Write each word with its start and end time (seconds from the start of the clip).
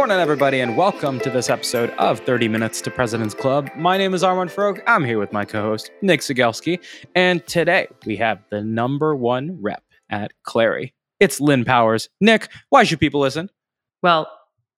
Morning, 0.00 0.16
everybody, 0.16 0.60
and 0.60 0.78
welcome 0.78 1.20
to 1.20 1.28
this 1.28 1.50
episode 1.50 1.90
of 1.98 2.20
30 2.20 2.48
Minutes 2.48 2.80
to 2.80 2.90
President's 2.90 3.34
Club. 3.34 3.68
My 3.76 3.98
name 3.98 4.14
is 4.14 4.24
Armand 4.24 4.48
Farrokh. 4.48 4.80
I'm 4.86 5.04
here 5.04 5.18
with 5.18 5.30
my 5.30 5.44
co 5.44 5.60
host, 5.60 5.90
Nick 6.00 6.20
Cegelski, 6.20 6.82
and 7.14 7.46
today 7.46 7.86
we 8.06 8.16
have 8.16 8.42
the 8.48 8.62
number 8.62 9.14
one 9.14 9.58
rep 9.60 9.82
at 10.08 10.32
Clari. 10.42 10.94
It's 11.20 11.38
Lynn 11.38 11.66
Powers. 11.66 12.08
Nick, 12.18 12.48
why 12.70 12.82
should 12.82 12.98
people 12.98 13.20
listen? 13.20 13.50
Well, 14.02 14.26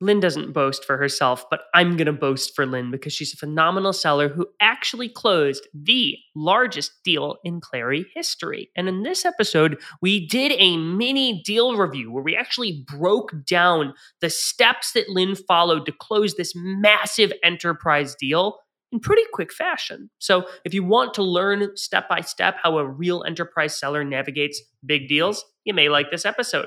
Lynn 0.03 0.19
doesn't 0.19 0.53
boast 0.53 0.85
for 0.85 0.97
herself, 0.97 1.45
but 1.49 1.61
I'm 1.75 1.97
going 1.97 2.07
to 2.07 2.13
boast 2.13 2.57
for 2.57 2.67
Lynn 2.67 2.91
because 2.91 3.13
she's 3.13 3.33
a 3.33 3.37
phenomenal 3.37 3.93
seller 3.93 4.29
who 4.29 4.49
actually 4.61 5.09
closed 5.09 5.69
the 5.73 6.17
largest 6.35 6.91
deal 7.05 7.37
in 7.45 7.61
Clari 7.61 8.05
history. 8.13 8.69
And 8.77 8.89
in 8.89 9.05
this 9.05 9.25
episode, 9.25 9.81
we 10.01 10.27
did 10.27 10.53
a 10.59 10.77
mini 10.77 11.41
deal 11.45 11.77
review 11.77 12.11
where 12.11 12.25
we 12.25 12.35
actually 12.35 12.85
broke 12.85 13.33
down 13.47 13.95
the 14.21 14.29
steps 14.29 14.93
that 14.95 15.09
Lynn 15.09 15.37
followed 15.37 15.87
to 15.87 15.93
close 15.93 16.35
this 16.35 16.53
massive 16.57 17.33
enterprise 17.45 18.17
deal 18.17 18.59
in 18.91 18.99
pretty 18.99 19.23
quick 19.33 19.53
fashion. 19.53 20.11
So, 20.19 20.49
if 20.65 20.75
you 20.75 20.83
want 20.83 21.15
to 21.15 21.23
learn 21.23 21.77
step 21.77 22.09
by 22.09 22.23
step 22.23 22.57
how 22.61 22.77
a 22.79 22.85
real 22.85 23.23
enterprise 23.25 23.79
seller 23.79 24.03
navigates 24.03 24.61
big 24.85 25.07
deals, 25.07 25.45
you 25.65 25.73
may 25.75 25.89
like 25.89 26.11
this 26.11 26.27
episode 26.27 26.67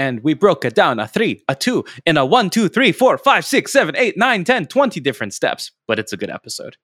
and 0.00 0.24
we 0.24 0.32
broke 0.32 0.64
it 0.64 0.74
down 0.74 0.98
a 0.98 1.06
three, 1.06 1.44
a 1.46 1.54
two, 1.54 1.84
and 2.06 2.16
a 2.16 2.24
one, 2.24 2.48
two, 2.48 2.70
three, 2.70 2.90
four, 2.90 3.18
five, 3.18 3.44
six, 3.44 3.70
seven, 3.70 3.94
eight, 3.96 4.16
nine, 4.16 4.44
ten, 4.44 4.64
twenty 4.64 4.98
different 4.98 5.34
steps. 5.34 5.72
But 5.86 5.98
it's 5.98 6.14
a 6.14 6.16
good 6.16 6.30
episode. 6.30 6.78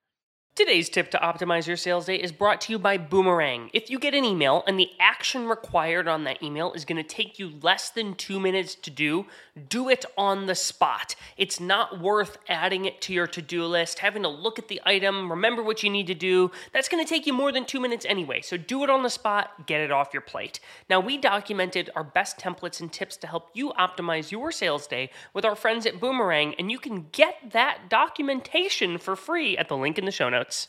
Today's 0.55 0.91
tip 0.91 1.11
to 1.11 1.19
optimize 1.19 1.67
your 1.67 1.79
sales 1.79 2.07
day 2.07 2.17
is 2.17 2.31
brought 2.31 2.61
to 2.63 2.73
you 2.73 2.79
by 2.79 2.99
Boomerang. 2.99 3.71
If 3.73 3.89
you 3.89 3.99
get 3.99 4.15
an 4.15 4.25
email 4.25 4.65
and 4.67 4.79
the 4.79 4.91
action 5.01 5.49
required 5.49 6.09
on 6.09 6.25
that 6.25 6.43
email 6.43 6.73
is 6.75 6.85
going 6.85 7.03
to 7.03 7.03
take 7.03 7.39
you 7.39 7.53
less 7.63 7.89
than 7.91 8.15
two 8.15 8.39
minutes 8.39 8.75
to 8.75 8.91
do, 8.91 9.27
do 9.69 9.89
it 9.89 10.05
on 10.17 10.47
the 10.47 10.55
spot. 10.55 11.15
It's 11.37 11.61
not 11.61 12.01
worth 12.01 12.39
adding 12.49 12.85
it 12.85 13.01
to 13.03 13.13
your 13.13 13.27
to 13.29 13.43
do 13.43 13.65
list, 13.67 14.01
having 14.01 14.23
to 14.23 14.29
look 14.29 14.59
at 14.59 14.69
the 14.69 14.81
item, 14.85 15.31
remember 15.31 15.63
what 15.63 15.83
you 15.83 15.91
need 15.91 16.07
to 16.09 16.15
do. 16.15 16.51
That's 16.73 16.89
going 16.89 17.05
to 17.05 17.09
take 17.09 17.27
you 17.27 17.33
more 17.33 17.53
than 17.53 17.65
two 17.65 17.81
minutes 17.81 18.07
anyway. 18.09 18.41
So 18.43 18.57
do 18.57 18.85
it 18.85 18.91
on 18.91 19.03
the 19.03 19.11
spot, 19.11 19.67
get 19.67 19.81
it 19.81 19.91
off 19.91 20.13
your 20.13 20.23
plate. 20.23 20.61
Now, 20.89 21.01
we 21.01 21.17
documented 21.17 21.91
our 21.97 22.05
best 22.05 22.39
templates 22.39 22.81
and 22.81 22.93
tips 22.93 23.17
to 23.19 23.27
help 23.27 23.51
you 23.55 23.73
optimize 23.79 24.31
your 24.31 24.53
sales 24.53 24.87
day 24.87 25.11
with 25.33 25.45
our 25.45 25.57
friends 25.57 25.87
at 25.87 26.01
Boomerang, 26.01 26.55
and 26.59 26.71
you 26.71 26.79
can 26.79 27.07
get 27.13 27.53
that 27.53 27.89
documentation 27.89 28.99
for 28.99 29.17
free 29.17 29.57
at 29.57 29.69
the 29.69 29.77
link 29.77 29.99
in 29.99 30.05
the 30.05 30.11
show 30.11 30.29
notes. 30.29 30.69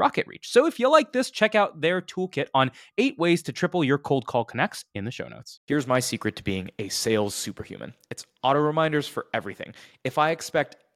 RocketReach. 0.00 0.44
So 0.44 0.66
if 0.66 0.80
you 0.80 0.90
like 0.90 1.12
this, 1.12 1.30
check 1.30 1.54
out 1.54 1.80
their 1.80 2.00
toolkit 2.00 2.46
on 2.54 2.70
eight 2.98 3.18
ways 3.18 3.42
to 3.42 3.52
triple 3.52 3.84
your 3.84 3.98
cold 3.98 4.26
call 4.26 4.44
connects 4.44 4.84
in 4.94 5.04
the 5.04 5.10
show 5.10 5.28
notes. 5.28 5.60
Here's 5.66 5.86
my 5.86 6.00
secret 6.00 6.36
to 6.36 6.42
being 6.42 6.70
a 6.78 6.88
sales 6.88 7.34
superhuman 7.34 7.94
it's 8.10 8.24
auto 8.42 8.60
reminders 8.60 9.06
for 9.06 9.26
everything. 9.34 9.74
If 10.04 10.18
I 10.18 10.30
expect 10.30 10.76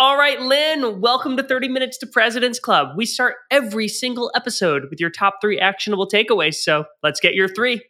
All 0.00 0.16
right, 0.16 0.40
Lynn, 0.40 1.02
welcome 1.02 1.36
to 1.36 1.42
30 1.42 1.68
Minutes 1.68 1.98
to 1.98 2.06
President's 2.06 2.58
Club. 2.58 2.96
We 2.96 3.04
start 3.04 3.34
every 3.50 3.86
single 3.86 4.32
episode 4.34 4.84
with 4.88 4.98
your 4.98 5.10
top 5.10 5.42
three 5.42 5.58
actionable 5.58 6.08
takeaways. 6.08 6.54
So 6.54 6.86
let's 7.02 7.20
get 7.20 7.34
your 7.34 7.48
three. 7.48 7.82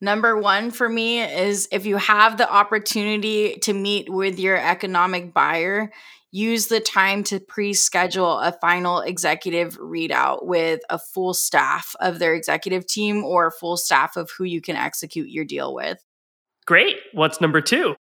Number 0.00 0.38
one 0.38 0.70
for 0.70 0.88
me 0.88 1.24
is 1.24 1.66
if 1.72 1.86
you 1.86 1.96
have 1.96 2.38
the 2.38 2.48
opportunity 2.48 3.56
to 3.62 3.72
meet 3.72 4.08
with 4.08 4.38
your 4.38 4.56
economic 4.56 5.34
buyer, 5.34 5.90
use 6.30 6.68
the 6.68 6.78
time 6.78 7.24
to 7.24 7.40
pre 7.40 7.74
schedule 7.74 8.38
a 8.38 8.52
final 8.60 9.00
executive 9.00 9.76
readout 9.80 10.46
with 10.46 10.82
a 10.88 11.00
full 11.00 11.34
staff 11.34 11.96
of 11.98 12.20
their 12.20 12.36
executive 12.36 12.86
team 12.86 13.24
or 13.24 13.50
full 13.50 13.76
staff 13.76 14.16
of 14.16 14.30
who 14.38 14.44
you 14.44 14.60
can 14.60 14.76
execute 14.76 15.28
your 15.28 15.44
deal 15.44 15.74
with. 15.74 15.98
Great. 16.64 16.94
What's 17.12 17.40
number 17.40 17.60
two? 17.60 17.96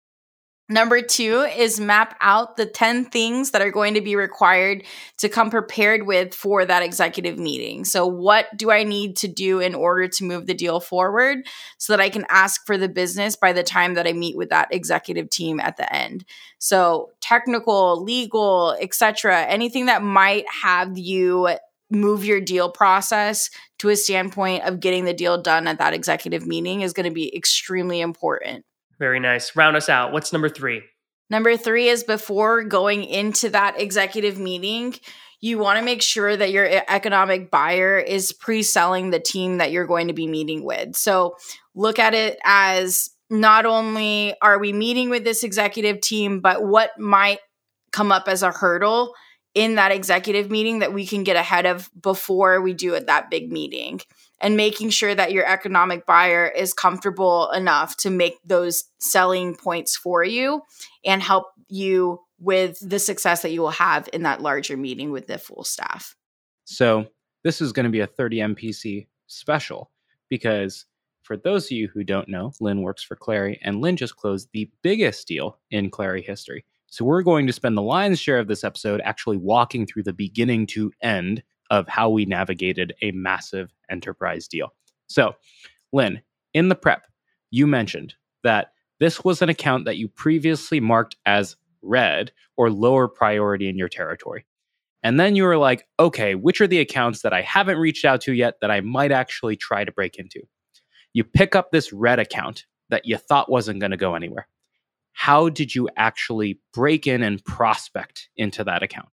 Number 0.70 1.02
two 1.02 1.42
is 1.42 1.78
map 1.78 2.16
out 2.22 2.56
the 2.56 2.66
10 2.66 3.06
things 3.06 3.52
that 3.52 3.62
are 3.62 3.70
going 3.70 3.96
to 3.96 4.02
be 4.02 4.16
required 4.16 4.86
to 5.18 5.28
come 5.28 5.50
prepared 5.50 6.08
with 6.08 6.34
for 6.34 6.64
that 6.64 6.82
executive 6.82 7.38
meeting. 7.38 7.84
So, 7.84 8.08
what 8.08 8.46
do 8.56 8.72
I 8.72 8.84
need 8.84 9.18
to 9.18 9.28
do 9.28 9.60
in 9.60 9.76
order 9.76 10.08
to 10.08 10.24
move 10.24 10.48
the 10.48 10.54
deal 10.54 10.80
forward 10.80 11.40
so 11.78 11.92
that 11.92 12.00
I 12.00 12.10
can 12.10 12.26
ask 12.30 12.66
for 12.66 12.78
the 12.78 12.88
business 12.88 13.36
by 13.36 13.52
the 13.52 13.62
time 13.62 13.96
that 13.96 14.08
I 14.08 14.14
meet 14.14 14.38
with 14.38 14.50
that 14.50 14.74
executive 14.74 15.30
team 15.30 15.60
at 15.60 15.76
the 15.76 15.94
end? 15.94 16.24
So, 16.60 17.10
technical, 17.20 18.02
legal, 18.02 18.78
etc., 18.80 19.44
anything 19.44 19.88
that 19.88 20.02
might 20.02 20.46
have 20.62 20.98
you 20.98 21.50
move 21.92 22.24
your 22.24 22.40
deal 22.40 22.70
process 22.70 23.50
to 23.80 23.90
a 23.90 23.98
standpoint 23.98 24.64
of 24.64 24.80
getting 24.80 25.04
the 25.04 25.14
deal 25.14 25.42
done 25.42 25.68
at 25.68 25.80
that 25.80 25.94
executive 25.94 26.48
meeting 26.48 26.82
is 26.82 26.94
going 26.94 27.06
to 27.06 27.14
be 27.14 27.36
extremely 27.36 28.00
important. 28.00 28.64
Very 29.04 29.20
nice. 29.20 29.54
Round 29.54 29.76
us 29.76 29.90
out. 29.90 30.14
What's 30.14 30.32
number 30.32 30.48
three? 30.48 30.82
Number 31.30 31.58
three 31.58 31.90
is 31.90 32.06
before 32.06 32.64
going 32.64 33.04
into 33.04 33.50
that 33.50 33.78
executive 33.78 34.40
meeting, 34.40 34.96
you 35.42 35.58
want 35.58 35.78
to 35.78 35.84
make 35.84 36.02
sure 36.02 36.38
that 36.38 36.54
your 36.54 36.66
economic 36.88 37.52
buyer 37.52 38.00
is 38.00 38.32
pre 38.32 38.64
selling 38.64 39.10
the 39.10 39.20
team 39.20 39.58
that 39.58 39.74
you're 39.74 39.86
going 39.86 40.08
to 40.08 40.14
be 40.14 40.26
meeting 40.26 40.64
with. 40.64 40.96
So 40.96 41.36
look 41.76 42.00
at 42.00 42.14
it 42.14 42.40
as 42.46 43.10
not 43.30 43.66
only 43.66 44.36
are 44.42 44.58
we 44.58 44.72
meeting 44.72 45.10
with 45.10 45.26
this 45.26 45.44
executive 45.44 46.00
team, 46.00 46.40
but 46.40 46.64
what 46.64 46.98
might 46.98 47.40
come 47.92 48.10
up 48.10 48.30
as 48.30 48.42
a 48.42 48.52
hurdle 48.52 49.16
in 49.54 49.76
that 49.76 49.92
executive 49.92 50.50
meeting 50.50 50.80
that 50.80 50.94
we 50.94 51.06
can 51.06 51.26
get 51.26 51.36
ahead 51.36 51.66
of 51.66 51.90
before 52.02 52.62
we 52.62 52.74
do 52.74 52.94
it 52.94 53.08
that 53.08 53.30
big 53.30 53.52
meeting 53.52 54.00
and 54.44 54.58
making 54.58 54.90
sure 54.90 55.16
that 55.16 55.32
your 55.32 55.46
economic 55.46 56.06
buyer 56.06 56.46
is 56.46 56.74
comfortable 56.74 57.50
enough 57.52 57.96
to 57.98 58.10
make 58.10 58.38
those 58.46 58.84
selling 59.00 59.56
points 59.56 59.96
for 59.96 60.24
you 60.24 60.62
and 61.06 61.24
help 61.24 61.48
you 61.70 62.20
with 62.40 62.78
the 62.88 63.00
success 63.00 63.42
that 63.42 63.54
you 63.54 63.62
will 63.62 63.72
have 63.72 64.10
in 64.12 64.24
that 64.24 64.42
larger 64.42 64.76
meeting 64.76 65.12
with 65.12 65.28
the 65.28 65.38
full 65.38 65.64
staff. 65.64 66.16
So, 66.66 67.08
this 67.44 67.62
is 67.62 67.72
going 67.72 67.86
to 67.86 67.90
be 67.90 68.02
a 68.02 68.08
30 68.08 68.38
MPC 68.38 69.08
special 69.28 69.92
because 70.30 70.86
for 71.24 71.38
those 71.38 71.66
of 71.66 71.72
you 71.72 71.90
who 71.94 72.04
don't 72.04 72.30
know, 72.30 72.54
Lynn 72.60 72.82
works 72.82 73.04
for 73.04 73.16
Clari 73.16 73.58
and 73.64 73.82
Lynn 73.82 73.98
just 73.98 74.18
closed 74.18 74.50
the 74.52 74.70
biggest 74.82 75.28
deal 75.28 75.58
in 75.72 75.90
Clari 75.90 76.24
history. 76.24 76.66
So 76.88 77.06
we're 77.06 77.24
going 77.24 77.48
to 77.48 77.54
spend 77.54 77.78
the 77.78 77.82
lion's 77.82 78.20
share 78.20 78.40
of 78.40 78.48
this 78.48 78.64
episode 78.64 79.02
actually 79.04 79.38
walking 79.38 79.86
through 79.86 80.04
the 80.04 80.14
beginning 80.14 80.68
to 80.68 80.92
end 81.02 81.44
of 81.74 81.88
how 81.88 82.08
we 82.08 82.24
navigated 82.24 82.94
a 83.02 83.10
massive 83.14 83.74
enterprise 83.90 84.48
deal. 84.48 84.76
So, 85.08 85.36
Lynn, 85.92 86.22
in 86.54 86.70
the 86.70 86.76
prep, 86.76 87.08
you 87.50 87.66
mentioned 87.66 88.14
that 88.44 88.74
this 89.00 89.24
was 89.24 89.42
an 89.42 89.50
account 89.50 89.86
that 89.86 89.98
you 89.98 90.08
previously 90.08 90.80
marked 90.80 91.16
as 91.26 91.56
red 91.82 92.32
or 92.58 92.70
lower 92.70 93.08
priority 93.08 93.68
in 93.70 93.76
your 93.76 93.90
territory. 93.90 94.46
And 95.02 95.20
then 95.20 95.36
you 95.36 95.46
were 95.46 95.58
like, 95.58 95.88
okay, 96.00 96.36
which 96.36 96.62
are 96.62 96.68
the 96.68 96.80
accounts 96.80 97.24
that 97.24 97.34
I 97.34 97.42
haven't 97.42 97.80
reached 97.80 98.06
out 98.06 98.22
to 98.22 98.34
yet 98.34 98.60
that 98.62 98.70
I 98.70 98.82
might 98.82 99.12
actually 99.12 99.56
try 99.56 99.84
to 99.84 99.92
break 99.92 100.18
into? 100.18 100.42
You 101.12 101.24
pick 101.24 101.56
up 101.56 101.72
this 101.72 101.92
red 101.92 102.20
account 102.20 102.66
that 102.90 103.06
you 103.06 103.18
thought 103.18 103.52
wasn't 103.52 103.80
going 103.80 103.92
to 103.92 103.98
go 103.98 104.14
anywhere. 104.14 104.48
How 105.14 105.50
did 105.50 105.74
you 105.74 105.90
actually 105.98 106.60
break 106.72 107.08
in 107.08 107.24
and 107.24 107.44
prospect 107.44 108.30
into 108.38 108.64
that 108.64 108.84
account? 108.84 109.10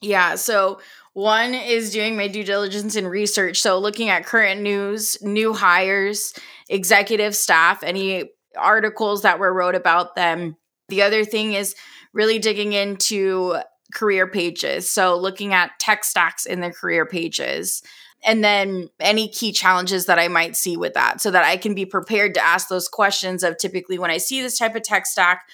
Yeah, 0.00 0.36
so 0.36 0.80
one 1.12 1.54
is 1.54 1.90
doing 1.90 2.16
my 2.16 2.28
due 2.28 2.44
diligence 2.44 2.94
and 2.94 3.10
research. 3.10 3.60
So 3.60 3.78
looking 3.78 4.08
at 4.08 4.24
current 4.24 4.60
news, 4.60 5.20
new 5.22 5.52
hires, 5.52 6.32
executive 6.68 7.34
staff, 7.34 7.82
any 7.82 8.30
articles 8.56 9.22
that 9.22 9.38
were 9.38 9.52
wrote 9.52 9.74
about 9.74 10.14
them. 10.14 10.56
The 10.88 11.02
other 11.02 11.24
thing 11.24 11.52
is 11.54 11.74
really 12.12 12.38
digging 12.38 12.72
into 12.72 13.56
career 13.92 14.26
pages. 14.26 14.90
So 14.90 15.16
looking 15.16 15.52
at 15.52 15.78
tech 15.78 16.04
stacks 16.04 16.46
in 16.46 16.60
the 16.60 16.70
career 16.70 17.06
pages 17.06 17.82
and 18.24 18.42
then 18.42 18.88
any 19.00 19.28
key 19.28 19.52
challenges 19.52 20.06
that 20.06 20.18
I 20.18 20.28
might 20.28 20.56
see 20.56 20.76
with 20.76 20.94
that 20.94 21.20
so 21.20 21.30
that 21.30 21.44
I 21.44 21.56
can 21.56 21.74
be 21.74 21.86
prepared 21.86 22.34
to 22.34 22.44
ask 22.44 22.68
those 22.68 22.88
questions 22.88 23.42
of 23.42 23.58
typically 23.58 23.98
when 23.98 24.10
I 24.10 24.18
see 24.18 24.42
this 24.42 24.58
type 24.58 24.74
of 24.74 24.82
tech 24.82 25.06
stack, 25.06 25.48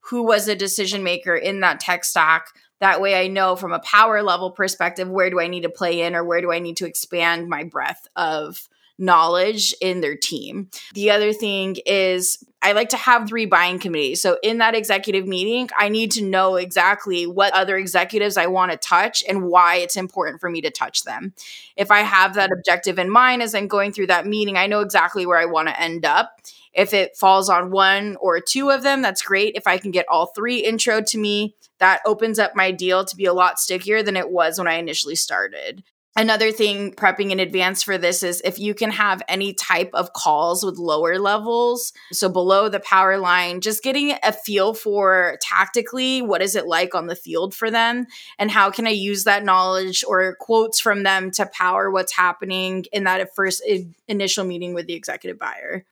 who 0.00 0.22
was 0.22 0.48
a 0.48 0.56
decision 0.56 1.02
maker 1.02 1.34
in 1.34 1.60
that 1.60 1.80
tech 1.80 2.04
stack? 2.04 2.46
That 2.80 3.00
way 3.00 3.18
I 3.18 3.28
know 3.28 3.56
from 3.56 3.72
a 3.72 3.80
power 3.80 4.22
level 4.22 4.50
perspective, 4.50 5.08
where 5.08 5.30
do 5.30 5.40
I 5.40 5.48
need 5.48 5.62
to 5.62 5.70
play 5.70 6.02
in 6.02 6.14
or 6.14 6.24
where 6.24 6.40
do 6.40 6.52
I 6.52 6.58
need 6.58 6.76
to 6.78 6.86
expand 6.86 7.48
my 7.48 7.64
breadth 7.64 8.06
of 8.16 8.68
knowledge 8.98 9.74
in 9.80 10.00
their 10.00 10.16
team. 10.16 10.70
The 10.94 11.10
other 11.10 11.32
thing 11.32 11.76
is 11.84 12.42
I 12.62 12.72
like 12.72 12.88
to 12.90 12.96
have 12.96 13.28
three 13.28 13.46
buying 13.46 13.78
committees. 13.78 14.22
So 14.22 14.38
in 14.42 14.58
that 14.58 14.74
executive 14.74 15.26
meeting, 15.26 15.68
I 15.78 15.88
need 15.88 16.10
to 16.12 16.24
know 16.24 16.56
exactly 16.56 17.26
what 17.26 17.52
other 17.52 17.76
executives 17.76 18.36
I 18.36 18.46
want 18.46 18.72
to 18.72 18.78
touch 18.78 19.22
and 19.28 19.44
why 19.44 19.76
it's 19.76 19.96
important 19.96 20.40
for 20.40 20.50
me 20.50 20.62
to 20.62 20.70
touch 20.70 21.04
them. 21.04 21.34
If 21.76 21.90
I 21.90 22.00
have 22.00 22.34
that 22.34 22.50
objective 22.50 22.98
in 22.98 23.10
mind 23.10 23.42
as 23.42 23.54
I'm 23.54 23.68
going 23.68 23.92
through 23.92 24.08
that 24.08 24.26
meeting, 24.26 24.56
I 24.56 24.66
know 24.66 24.80
exactly 24.80 25.26
where 25.26 25.38
I 25.38 25.44
want 25.44 25.68
to 25.68 25.80
end 25.80 26.04
up. 26.04 26.40
If 26.72 26.92
it 26.92 27.16
falls 27.16 27.48
on 27.48 27.70
one 27.70 28.16
or 28.16 28.40
two 28.40 28.70
of 28.70 28.82
them, 28.82 29.00
that's 29.00 29.22
great. 29.22 29.54
If 29.54 29.66
I 29.66 29.78
can 29.78 29.90
get 29.90 30.06
all 30.08 30.26
three 30.26 30.58
intro 30.58 31.00
to 31.02 31.18
me, 31.18 31.54
that 31.78 32.00
opens 32.06 32.38
up 32.38 32.54
my 32.54 32.70
deal 32.70 33.04
to 33.04 33.16
be 33.16 33.26
a 33.26 33.32
lot 33.32 33.58
stickier 33.58 34.02
than 34.02 34.16
it 34.16 34.30
was 34.30 34.58
when 34.58 34.68
I 34.68 34.74
initially 34.74 35.16
started. 35.16 35.82
Another 36.18 36.50
thing 36.50 36.94
prepping 36.94 37.30
in 37.30 37.40
advance 37.40 37.82
for 37.82 37.98
this 37.98 38.22
is 38.22 38.40
if 38.42 38.58
you 38.58 38.72
can 38.72 38.90
have 38.90 39.20
any 39.28 39.52
type 39.52 39.90
of 39.92 40.14
calls 40.14 40.64
with 40.64 40.78
lower 40.78 41.18
levels, 41.18 41.92
so 42.10 42.30
below 42.30 42.70
the 42.70 42.80
power 42.80 43.18
line, 43.18 43.60
just 43.60 43.82
getting 43.82 44.16
a 44.22 44.32
feel 44.32 44.72
for 44.72 45.36
tactically 45.42 46.22
what 46.22 46.40
is 46.40 46.56
it 46.56 46.66
like 46.66 46.94
on 46.94 47.06
the 47.06 47.14
field 47.14 47.54
for 47.54 47.70
them 47.70 48.06
and 48.38 48.50
how 48.50 48.70
can 48.70 48.86
I 48.86 48.90
use 48.90 49.24
that 49.24 49.44
knowledge 49.44 50.04
or 50.08 50.36
quotes 50.40 50.80
from 50.80 51.02
them 51.02 51.30
to 51.32 51.44
power 51.52 51.90
what's 51.90 52.16
happening 52.16 52.86
in 52.92 53.04
that 53.04 53.34
first 53.34 53.62
initial 54.08 54.46
meeting 54.46 54.72
with 54.72 54.86
the 54.86 54.94
executive 54.94 55.38
buyer. 55.38 55.84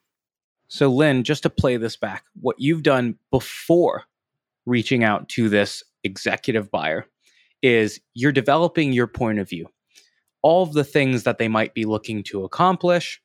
So, 0.69 0.89
Lynn, 0.89 1.25
just 1.25 1.43
to 1.43 1.51
play 1.51 1.77
this 1.77 1.97
back, 1.97 2.25
what 2.41 2.59
you've 2.59 2.83
done 2.83 3.19
before 3.31 4.05
reaching 4.67 5.05
out 5.05 5.29
to 5.31 5.49
this 5.49 5.83
executive 6.05 6.71
buyer 6.71 7.07
is 7.63 8.01
you're 8.15 8.33
developing 8.33 8.93
your 8.93 9.07
point 9.07 9.39
of 9.39 9.49
view 9.49 9.69
all 10.45 10.63
of 10.63 10.75
the 10.75 10.85
things 10.85 11.23
that 11.23 11.39
they 11.39 11.49
might 11.49 11.73
be 11.73 11.87
looking 11.87 12.23
to 12.23 12.45
accomplish. 12.45 13.21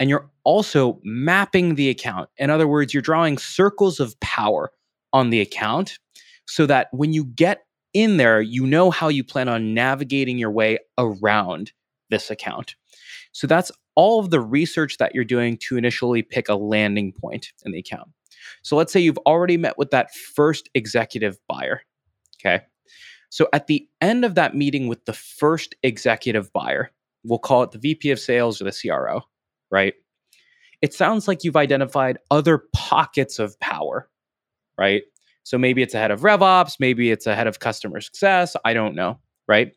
And 0.00 0.08
you're 0.08 0.30
also 0.42 0.98
mapping 1.04 1.74
the 1.74 1.90
account. 1.90 2.30
In 2.38 2.48
other 2.48 2.66
words, 2.66 2.94
you're 2.94 3.02
drawing 3.02 3.36
circles 3.36 4.00
of 4.00 4.18
power 4.20 4.72
on 5.12 5.28
the 5.28 5.42
account 5.42 5.98
so 6.46 6.64
that 6.64 6.88
when 6.92 7.12
you 7.12 7.26
get 7.26 7.66
in 7.92 8.16
there, 8.16 8.40
you 8.40 8.66
know 8.66 8.90
how 8.90 9.08
you 9.08 9.22
plan 9.22 9.50
on 9.50 9.74
navigating 9.74 10.38
your 10.38 10.50
way 10.50 10.78
around 10.96 11.72
this 12.08 12.30
account. 12.30 12.74
So 13.32 13.46
that's 13.46 13.70
all 13.94 14.18
of 14.20 14.30
the 14.30 14.40
research 14.40 14.96
that 14.96 15.14
you're 15.14 15.24
doing 15.24 15.58
to 15.68 15.76
initially 15.76 16.22
pick 16.22 16.48
a 16.48 16.54
landing 16.54 17.12
point 17.12 17.52
in 17.66 17.72
the 17.72 17.80
account. 17.80 18.08
So 18.62 18.76
let's 18.76 18.92
say 18.92 19.00
you've 19.00 19.18
already 19.18 19.56
met 19.56 19.78
with 19.78 19.90
that 19.90 20.14
first 20.14 20.68
executive 20.74 21.38
buyer. 21.48 21.82
Okay. 22.40 22.64
So 23.30 23.48
at 23.52 23.66
the 23.66 23.88
end 24.00 24.24
of 24.24 24.34
that 24.36 24.54
meeting 24.54 24.88
with 24.88 25.04
the 25.04 25.12
first 25.12 25.74
executive 25.82 26.52
buyer, 26.52 26.90
we'll 27.24 27.38
call 27.38 27.62
it 27.62 27.72
the 27.72 27.78
VP 27.78 28.10
of 28.10 28.20
sales 28.20 28.60
or 28.60 28.64
the 28.64 28.72
CRO, 28.72 29.22
right? 29.70 29.94
It 30.82 30.94
sounds 30.94 31.26
like 31.26 31.42
you've 31.42 31.56
identified 31.56 32.18
other 32.30 32.64
pockets 32.74 33.38
of 33.38 33.58
power, 33.60 34.08
right? 34.78 35.02
So 35.42 35.58
maybe 35.58 35.82
it's 35.82 35.94
a 35.94 35.98
head 35.98 36.10
of 36.10 36.20
RevOps, 36.20 36.74
maybe 36.78 37.10
it's 37.10 37.26
a 37.26 37.34
head 37.34 37.46
of 37.46 37.60
customer 37.60 38.00
success. 38.00 38.56
I 38.64 38.74
don't 38.74 38.94
know, 38.94 39.18
right? 39.48 39.72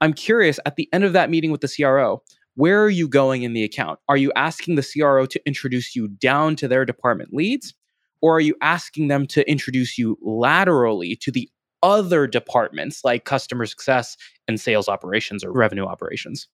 I'm 0.00 0.12
curious 0.12 0.58
at 0.66 0.76
the 0.76 0.88
end 0.92 1.04
of 1.04 1.12
that 1.14 1.30
meeting 1.30 1.50
with 1.50 1.60
the 1.60 1.68
CRO, 1.74 2.22
where 2.54 2.82
are 2.82 2.90
you 2.90 3.08
going 3.08 3.42
in 3.42 3.52
the 3.52 3.64
account? 3.64 3.98
Are 4.08 4.16
you 4.16 4.32
asking 4.34 4.76
the 4.76 4.82
CRO 4.82 5.26
to 5.26 5.40
introduce 5.46 5.94
you 5.94 6.08
down 6.08 6.56
to 6.56 6.68
their 6.68 6.84
department 6.84 7.32
leads? 7.32 7.74
Or 8.22 8.36
are 8.36 8.40
you 8.40 8.54
asking 8.60 9.08
them 9.08 9.26
to 9.28 9.48
introduce 9.50 9.98
you 9.98 10.18
laterally 10.22 11.16
to 11.16 11.30
the 11.30 11.48
other 11.82 12.26
departments 12.26 13.04
like 13.04 13.24
customer 13.24 13.66
success 13.66 14.16
and 14.48 14.60
sales 14.60 14.88
operations 14.88 15.44
or 15.44 15.52
revenue 15.52 15.84
operations. 15.84 16.48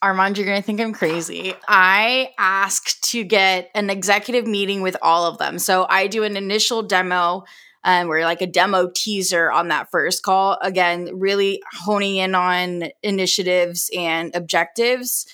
Armand, 0.00 0.38
you're 0.38 0.46
going 0.46 0.60
to 0.60 0.64
think 0.64 0.80
I'm 0.80 0.92
crazy. 0.92 1.54
I 1.66 2.30
ask 2.38 3.00
to 3.10 3.24
get 3.24 3.70
an 3.74 3.90
executive 3.90 4.46
meeting 4.46 4.80
with 4.80 4.96
all 5.02 5.26
of 5.26 5.38
them. 5.38 5.58
So 5.58 5.86
I 5.88 6.06
do 6.06 6.22
an 6.22 6.36
initial 6.36 6.82
demo 6.82 7.44
um, 7.84 8.08
we're 8.08 8.24
like 8.24 8.42
a 8.42 8.46
demo 8.46 8.90
teaser 8.92 9.50
on 9.52 9.68
that 9.68 9.90
first 9.90 10.24
call. 10.24 10.58
Again, 10.60 11.10
really 11.14 11.62
honing 11.72 12.16
in 12.16 12.34
on 12.34 12.90
initiatives 13.02 13.88
and 13.96 14.34
objectives. 14.34 15.26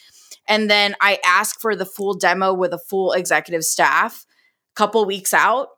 And 0.46 0.70
then 0.70 0.94
I 1.00 1.18
ask 1.24 1.58
for 1.58 1.74
the 1.74 1.86
full 1.86 2.14
demo 2.14 2.52
with 2.52 2.74
a 2.74 2.78
full 2.78 3.12
executive 3.12 3.64
staff 3.64 4.26
couple 4.74 5.04
weeks 5.04 5.34
out. 5.34 5.68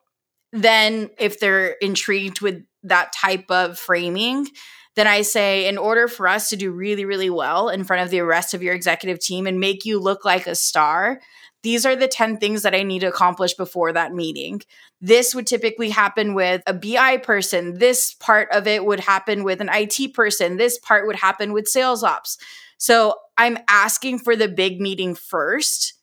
Then, 0.53 1.11
if 1.19 1.41
they're 1.41 1.73
intrigued 1.81 2.41
with 2.41 2.63
that 2.85 3.13
type 3.13 3.51
of 3.51 3.79
framing, 3.79 4.47
then 4.95 5.07
I 5.07 5.23
say, 5.23 5.69
in 5.69 5.77
order 5.77 6.09
for 6.09 6.27
us 6.27 6.49
to 6.49 6.57
do 6.57 6.71
really, 6.71 7.05
really 7.05 7.29
well 7.29 7.69
in 7.69 7.85
front 7.85 8.03
of 8.03 8.11
the 8.11 8.23
rest 8.23 8.55
of 8.55 8.63
your 8.63 8.75
executive 8.75 9.21
team 9.21 9.47
and 9.47 9.61
make 9.61 9.85
you 9.85 9.99
look 9.99 10.25
like 10.25 10.47
a 10.47 10.55
star, 10.55 11.21
these 11.63 11.85
are 11.85 11.97
the 11.97 12.09
10 12.09 12.39
things 12.39 12.63
that 12.63 12.75
I 12.75 12.83
need 12.83 13.01
to 13.01 13.09
accomplish 13.09 13.55
before 13.55 13.93
that 13.93 14.15
meeting. 14.15 14.63
This 15.01 15.35
would 15.35 15.47
typically 15.47 15.91
happen 15.91 16.35
with 16.35 16.63
a 16.67 16.73
BI 16.73 17.19
person. 17.19 17.79
This 17.79 18.15
part 18.15 18.49
of 18.53 18.67
it 18.67 18.85
would 18.85 19.01
happen 19.01 19.45
with 19.45 19.61
an 19.61 19.69
IT 19.73 20.15
person. 20.15 20.57
This 20.57 20.79
part 20.79 21.07
would 21.07 21.17
happen 21.17 21.53
with 21.53 21.69
sales 21.69 22.03
ops. 22.03 22.39
So 22.79 23.17
I'm 23.37 23.59
asking 23.69 24.21
for 24.21 24.37
the 24.37 24.49
big 24.49 24.81
meeting 24.81 25.15
first 25.15 25.95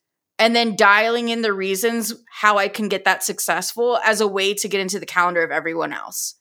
and 0.44 0.54
then 0.54 0.76
dialing 0.76 1.30
in 1.30 1.42
the 1.42 1.54
reasons 1.54 2.14
how 2.30 2.58
I 2.58 2.68
can 2.68 2.90
get 2.90 3.06
that 3.06 3.24
successful 3.24 3.98
as 4.04 4.20
a 4.20 4.28
way 4.28 4.54
to 4.56 4.68
get 4.68 4.82
into 4.82 5.00
the 5.00 5.06
calendar 5.06 5.42
of 5.42 5.52
everyone 5.52 5.94
else. 5.94 6.36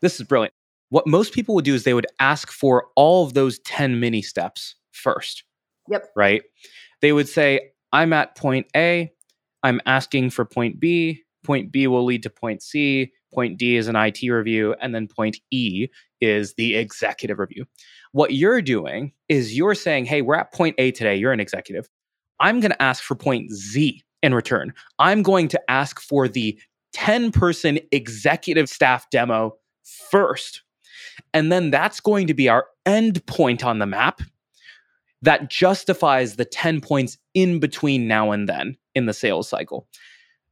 This 0.00 0.20
is 0.20 0.26
brilliant. 0.28 0.54
What 0.90 1.08
most 1.08 1.32
people 1.32 1.56
would 1.56 1.64
do 1.64 1.74
is 1.74 1.82
they 1.82 1.92
would 1.92 2.06
ask 2.20 2.52
for 2.52 2.86
all 2.94 3.26
of 3.26 3.34
those 3.34 3.58
10 3.58 3.98
mini 3.98 4.22
steps 4.22 4.76
first. 4.92 5.42
Yep. 5.88 6.06
Right? 6.14 6.42
They 7.00 7.12
would 7.12 7.28
say, 7.28 7.72
I'm 7.92 8.12
at 8.12 8.36
point 8.36 8.68
A, 8.76 9.10
I'm 9.64 9.80
asking 9.86 10.30
for 10.30 10.44
point 10.44 10.78
B, 10.78 11.24
point 11.42 11.72
B 11.72 11.88
will 11.88 12.04
lead 12.04 12.22
to 12.22 12.30
point 12.30 12.62
C, 12.62 13.12
point 13.34 13.58
D 13.58 13.74
is 13.74 13.88
an 13.88 13.96
IT 13.96 14.22
review, 14.22 14.76
and 14.80 14.94
then 14.94 15.08
point 15.08 15.38
E 15.50 15.88
is 16.20 16.54
the 16.54 16.76
executive 16.76 17.40
review. 17.40 17.64
What 18.12 18.34
you're 18.34 18.62
doing 18.62 19.14
is 19.28 19.56
you're 19.56 19.74
saying, 19.74 20.04
hey, 20.04 20.22
we're 20.22 20.36
at 20.36 20.52
point 20.52 20.76
A 20.78 20.92
today, 20.92 21.16
you're 21.16 21.32
an 21.32 21.40
executive. 21.40 21.88
I'm 22.40 22.60
going 22.60 22.70
to 22.70 22.82
ask 22.82 23.02
for 23.02 23.14
point 23.14 23.52
Z 23.52 24.02
in 24.22 24.34
return. 24.34 24.72
I'm 24.98 25.22
going 25.22 25.48
to 25.48 25.70
ask 25.70 26.00
for 26.00 26.28
the 26.28 26.58
10 26.92 27.32
person 27.32 27.78
executive 27.92 28.68
staff 28.68 29.08
demo 29.10 29.56
first. 30.10 30.62
And 31.32 31.52
then 31.52 31.70
that's 31.70 32.00
going 32.00 32.26
to 32.26 32.34
be 32.34 32.48
our 32.48 32.66
end 32.84 33.24
point 33.26 33.64
on 33.64 33.78
the 33.78 33.86
map 33.86 34.20
that 35.22 35.50
justifies 35.50 36.36
the 36.36 36.44
10 36.44 36.80
points 36.80 37.18
in 37.34 37.58
between 37.58 38.06
now 38.06 38.30
and 38.30 38.48
then 38.48 38.76
in 38.94 39.06
the 39.06 39.14
sales 39.14 39.48
cycle. 39.48 39.88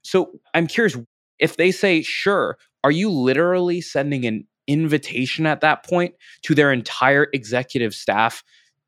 So 0.03 0.33
I'm 0.53 0.67
curious 0.67 0.97
if 1.39 1.57
they 1.57 1.71
say, 1.71 2.03
sure, 2.03 2.59
are 2.83 2.91
you 2.91 3.11
literally 3.11 3.81
sending 3.81 4.27
an 4.27 4.47
invitation 4.67 5.47
at 5.47 5.61
that 5.61 5.85
point 5.85 6.15
to 6.43 6.55
their 6.55 6.73
entire 6.73 7.29
executive 7.33 7.95
staff 7.95 8.43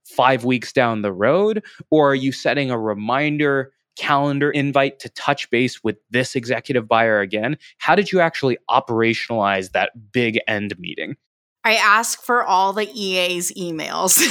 five 0.07 0.45
weeks 0.45 0.73
down 0.73 1.03
the 1.03 1.13
road? 1.13 1.65
Or 1.91 2.11
are 2.11 2.15
you 2.15 2.33
setting 2.33 2.71
a 2.71 2.79
reminder 2.79 3.73
calendar 3.97 4.51
invite 4.51 4.99
to 5.01 5.09
touch 5.11 5.51
base 5.51 5.83
with 5.83 5.97
this 6.11 6.37
executive 6.37 6.87
buyer 6.87 7.21
again? 7.21 7.57
How 7.79 7.95
did 7.95 8.13
you 8.13 8.21
actually 8.21 8.59
operationalize 8.71 9.73
that 9.73 10.13
big 10.13 10.39
end 10.47 10.79
meeting? 10.79 11.17
I 11.65 11.75
ask 11.75 12.23
for 12.23 12.45
all 12.45 12.73
the 12.73 12.89
EA's 12.95 13.51
emails. 13.55 14.23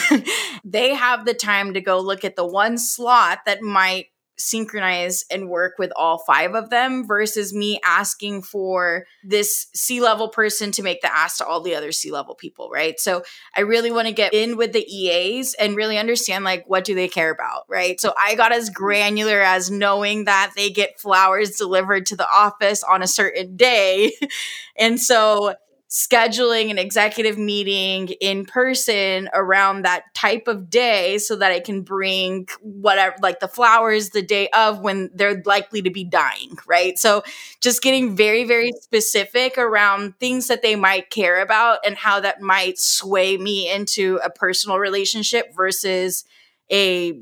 they 0.64 0.94
have 0.94 1.26
the 1.26 1.34
time 1.34 1.74
to 1.74 1.82
go 1.82 2.00
look 2.00 2.24
at 2.24 2.38
the 2.38 2.46
one 2.46 2.78
slot 2.78 3.40
that 3.46 3.62
might 3.62 4.06
synchronize 4.38 5.24
and 5.32 5.50
work 5.50 5.74
with 5.78 5.92
all 5.96 6.20
five 6.20 6.56
of 6.56 6.70
them 6.70 7.06
versus 7.08 7.54
me 7.54 7.80
asking 7.84 8.42
for 8.42 9.06
this 9.24 9.68
C 9.74 10.02
level 10.02 10.30
person 10.30 10.72
to 10.74 10.84
make 10.84 11.02
the 11.02 11.16
ask 11.16 11.38
to 11.38 11.46
all 11.46 11.62
the 11.62 11.76
other 11.76 11.92
C 11.92 12.12
level 12.12 12.36
people, 12.36 12.70
right? 12.70 13.00
So 13.00 13.24
I 13.56 13.62
really 13.62 13.92
want 13.92 14.08
to 14.08 14.14
get 14.14 14.34
in 14.34 14.58
with 14.58 14.74
the 14.74 14.86
EAs 14.86 15.54
and 15.56 15.76
really 15.76 15.98
understand 15.98 16.44
like 16.44 16.66
what 16.68 16.84
do 16.84 16.96
they 16.96 17.08
care 17.08 17.32
about, 17.32 17.64
right? 17.70 18.00
So 18.00 18.14
I 18.20 18.36
got 18.36 18.52
as 18.52 18.70
granular 18.70 19.42
as 19.42 19.72
knowing 19.72 20.26
that 20.26 20.52
they 20.56 20.70
get 20.70 21.00
flowers 21.00 21.56
delivered 21.56 22.06
to 22.08 22.16
the 22.16 22.30
office 22.30 22.84
on 22.84 23.02
a 23.02 23.08
certain 23.08 23.56
day. 23.56 24.14
and 24.78 25.00
so 25.00 25.56
scheduling 25.90 26.72
an 26.72 26.80
executive 26.80 27.38
meeting 27.38 28.10
in 28.20 28.46
person 28.46 29.30
around 29.34 29.84
that 29.84 30.04
type 30.16 30.48
of 30.48 30.70
day 30.70 31.18
so 31.20 31.36
that 31.36 31.52
I 31.52 31.60
can 31.60 31.84
bring 31.84 32.48
whatever, 32.62 33.16
like 33.22 33.40
the 33.40 33.48
flowers 33.48 34.10
the 34.10 34.24
day 34.24 34.50
of 34.50 34.80
when 34.80 35.12
they're 35.14 35.44
likely 35.46 35.84
to 35.84 35.92
be 35.92 36.04
dying, 36.04 36.58
right? 36.68 36.98
So 36.98 37.24
just 37.62 37.84
getting 37.84 38.16
very, 38.16 38.46
very 38.46 38.72
specific 38.82 39.58
around 39.58 40.20
things 40.20 40.48
that 40.48 40.64
they 40.64 40.76
might 40.76 41.12
care 41.12 41.42
about 41.42 41.80
and 41.86 41.96
how 41.96 42.20
that 42.20 42.42
might 42.42 42.80
sway 42.80 43.38
me 43.38 43.72
into 43.72 44.20
a 44.24 44.30
personal 44.30 44.80
relationship 44.80 45.56
versus 45.56 46.26
a 46.72 47.20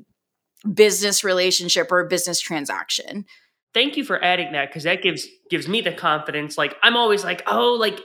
business 0.74 1.24
relationship 1.24 1.91
or 1.91 2.00
a 2.00 2.08
business 2.08 2.39
transaction 2.39 3.25
thank 3.74 3.98
you 3.98 4.03
for 4.05 4.24
adding 4.24 4.53
that 4.53 4.70
because 4.70 4.84
that 4.84 5.01
gives 5.01 5.27
gives 5.50 5.67
me 5.67 5.82
the 5.82 5.91
confidence 5.91 6.58
like 6.58 6.77
i'm 6.84 6.96
always 6.96 7.22
like 7.22 7.43
oh 7.48 7.74
like 7.74 8.00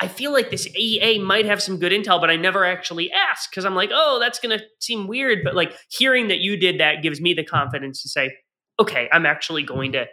I 0.00 0.08
feel 0.08 0.32
like 0.32 0.50
this 0.50 0.66
EA 0.74 1.18
might 1.18 1.44
have 1.44 1.62
some 1.62 1.78
good 1.78 1.92
intel, 1.92 2.20
but 2.20 2.30
I 2.30 2.36
never 2.36 2.64
actually 2.64 3.12
asked 3.12 3.50
because 3.50 3.66
I'm 3.66 3.74
like, 3.74 3.90
oh, 3.92 4.18
that's 4.18 4.38
going 4.38 4.58
to 4.58 4.64
seem 4.80 5.06
weird. 5.06 5.40
But 5.44 5.54
like 5.54 5.76
hearing 5.90 6.28
that 6.28 6.38
you 6.38 6.56
did 6.56 6.80
that 6.80 7.02
gives 7.02 7.20
me 7.20 7.34
the 7.34 7.44
confidence 7.44 8.02
to 8.02 8.08
say, 8.08 8.34
okay, 8.78 9.08
I'm 9.12 9.26
actually 9.26 9.62
going 9.62 9.92
to 9.92 10.06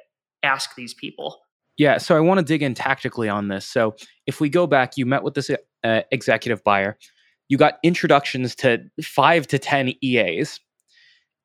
ask 0.44 0.75
these 0.75 0.94
people. 0.94 1.39
Yeah, 1.77 2.00
so 2.00 2.17
I 2.17 2.20
want 2.20 2.39
to 2.39 2.44
dig 2.44 2.63
in 2.63 2.74
tactically 2.74 3.29
on 3.29 3.48
this. 3.48 3.65
So 3.65 3.96
if 4.25 4.41
we 4.41 4.50
go 4.50 4.67
back, 4.67 4.98
you 4.98 5.06
met 5.06 5.24
with 5.24 5.36
this 5.36 5.50
uh, 5.84 6.01
executive 6.12 6.63
buyer, 6.63 6.98
you 7.50 7.58
got 7.58 7.75
introductions 7.84 8.56
to 8.56 8.79
five 9.01 9.48
to 9.48 9.60
10 9.60 9.94
EAs, 10.03 10.60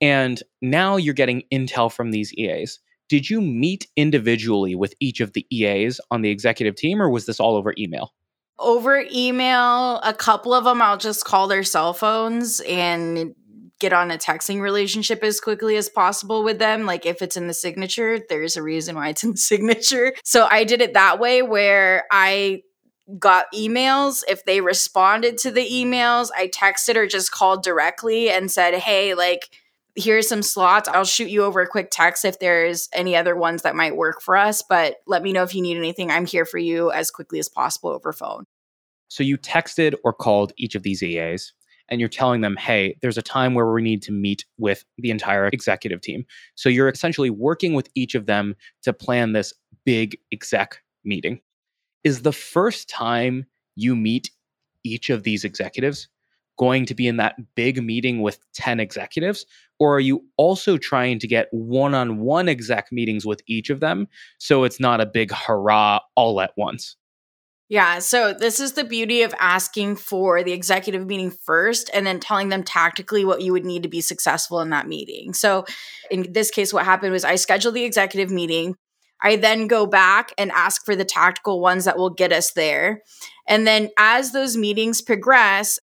and 0.01 0.43
now 0.61 0.97
you're 0.97 1.15
getting 1.15 1.45
intel 1.53 1.93
from 1.93 2.11
these 2.11 2.35
EAs. 2.35 2.81
Did 3.09 3.31
you 3.31 3.41
meet 3.41 3.87
individually 3.97 4.75
with 4.75 4.95
each 4.99 5.21
of 5.21 5.35
the 5.35 5.47
EAs 5.55 6.01
on 6.11 6.23
the 6.23 6.31
executive 6.31 6.75
team, 6.75 7.01
or 7.01 7.09
was 7.09 7.27
this 7.27 7.39
all 7.39 7.55
over 7.55 7.75
email? 7.79 8.13
Over 8.59 9.05
email 9.13 9.99
a 10.03 10.15
couple 10.15 10.55
of 10.55 10.65
them 10.65 10.81
i'll 10.83 10.99
just 10.99 11.25
call 11.25 11.49
their 11.49 11.65
cell 11.65 11.93
phones 11.93 12.61
and 12.61 13.35
get 13.83 13.93
on 13.93 14.13
a 14.13 14.17
texting 14.17 14.61
relationship 14.61 15.25
as 15.25 15.41
quickly 15.41 15.77
as 15.77 15.89
possible 15.89 16.45
with 16.45 16.61
them. 16.61 16.87
Like 16.87 17.05
if 17.05 17.21
it's 17.21 17.37
in 17.37 17.49
the 17.49 17.53
signature 17.53 18.21
there's 18.29 18.57
a 18.57 18.63
reason 18.63 18.95
why 18.95 19.09
it's 19.09 19.25
in 19.25 19.33
the 19.33 19.37
signature. 19.53 20.15
So 20.25 20.47
i 20.51 20.65
did 20.65 20.81
it 20.81 20.95
that 20.95 21.19
way 21.19 21.43
where 21.43 22.05
i 22.11 22.63
got 23.19 23.47
emails. 23.53 24.23
If 24.29 24.45
they 24.45 24.61
responded 24.61 25.37
to 25.39 25.51
the 25.51 25.69
emails 25.69 26.29
i 26.35 26.49
texted 26.49 26.95
or 26.95 27.07
just 27.09 27.33
called 27.33 27.65
directly 27.65 28.31
and 28.31 28.51
said 28.51 28.75
hey 28.75 29.15
like 29.15 29.51
here's 29.95 30.29
some 30.29 30.43
slots. 30.43 30.89
I'll 30.89 31.05
shoot 31.05 31.31
you 31.31 31.45
over 31.45 31.61
a 31.61 31.67
quick 31.67 31.89
text 31.91 32.25
if 32.25 32.39
there's 32.39 32.89
any 32.93 33.17
other 33.17 33.37
ones 33.37 33.63
that 33.63 33.77
might 33.77 33.97
work 33.97 34.23
for 34.23 34.37
us, 34.37 34.63
but 34.63 34.97
let 35.07 35.23
me 35.23 35.33
know 35.33 35.43
if 35.43 35.55
you 35.55 35.63
need 35.63 35.77
anything. 35.77 36.11
I'm 36.11 36.27
here 36.27 36.45
for 36.45 36.59
you 36.59 36.91
as 36.91 37.11
quickly 37.11 37.39
as 37.39 37.49
possible 37.49 37.91
over 37.91 38.13
phone. 38.13 38.45
So 39.09 39.23
you 39.23 39.37
texted 39.37 39.95
or 40.05 40.13
called 40.13 40.53
each 40.57 40.75
of 40.75 40.83
these 40.83 41.03
EAs 41.03 41.53
and 41.89 42.01
you're 42.01 42.09
telling 42.09 42.41
them, 42.41 42.57
hey, 42.57 42.97
there's 43.03 43.19
a 43.19 43.23
time 43.23 43.53
where 43.53 43.71
we 43.71 43.83
need 43.83 44.01
to 44.03 44.13
meet 44.13 44.47
with 44.57 44.85
the 44.97 45.11
entire 45.11 45.49
executive 45.49 46.01
team. 46.01 46.25
So 46.55 46.71
you're 46.71 46.89
essentially 46.89 47.29
working 47.29 47.75
with 47.75 47.91
each 47.95 48.15
of 48.15 48.25
them 48.25 48.55
to 48.83 48.95
plan 48.95 49.33
this 49.33 49.53
big 49.85 50.17
exec 50.33 50.81
meeting. 51.05 51.41
Is 52.05 52.23
the 52.23 52.33
first 52.33 52.89
time 52.89 53.45
you 53.77 53.95
meet 53.95 54.31
each 54.85 55.11
of 55.11 55.23
these 55.23 55.45
executives 55.45 56.09
going 56.59 56.87
to 56.87 56.95
be 56.95 57.07
in 57.07 57.17
that 57.17 57.37
big 57.55 57.83
meeting 57.83 58.21
with 58.21 58.39
10 58.55 58.81
executives? 58.81 59.47
Or 59.79 59.97
are 59.97 60.01
you 60.01 60.25
also 60.37 60.79
trying 60.79 61.19
to 61.21 61.27
get 61.27 61.49
one 61.51 61.95
on 61.95 62.19
one 62.19 62.49
exec 62.49 62.93
meetings 62.93 63.27
with 63.27 63.43
each 63.47 63.71
of 63.71 63.81
them 63.81 64.07
so 64.39 64.65
it's 64.65 64.81
not 64.81 65.01
a 65.01 65.07
big 65.07 65.33
hurrah 65.33 66.01
all 66.15 66.41
at 66.41 66.53
once? 66.57 66.97
Yeah, 67.69 68.01
so 68.01 68.35
this 68.35 68.61
is 68.61 68.73
the 68.73 68.85
beauty 68.85 69.23
of 69.23 69.35
asking 69.41 69.97
for 69.97 70.43
the 70.43 70.53
executive 70.53 71.07
meeting 71.07 71.31
first 71.31 71.89
and 71.95 72.07
then 72.07 72.21
telling 72.21 72.51
them 72.51 72.65
tactically 72.65 73.25
what 73.25 73.41
you 73.41 73.53
would 73.53 73.65
need 73.65 73.83
to 73.85 73.89
be 73.89 74.03
successful 74.03 74.61
in 74.61 74.69
that 74.71 74.87
meeting. 74.87 75.33
So, 75.33 75.65
in 76.11 76.35
this 76.35 76.51
case, 76.51 76.75
what 76.75 76.85
happened 76.85 77.13
was 77.13 77.25
I 77.25 77.37
scheduled 77.37 77.75
the 77.75 77.85
executive 77.85 78.31
meeting. 78.31 78.77
I 79.23 79.37
then 79.37 79.69
go 79.69 79.87
back 79.87 80.33
and 80.37 80.51
ask 80.53 80.85
for 80.85 80.95
the 80.95 81.07
tactical 81.07 81.61
ones 81.61 81.87
that 81.87 81.97
will 81.97 82.11
get 82.11 82.31
us 82.31 82.53
there. 82.53 83.01
And 83.49 83.67
then 83.67 83.89
as 83.97 84.33
those 84.33 84.57
meetings 84.57 85.01
progress, 85.01 85.79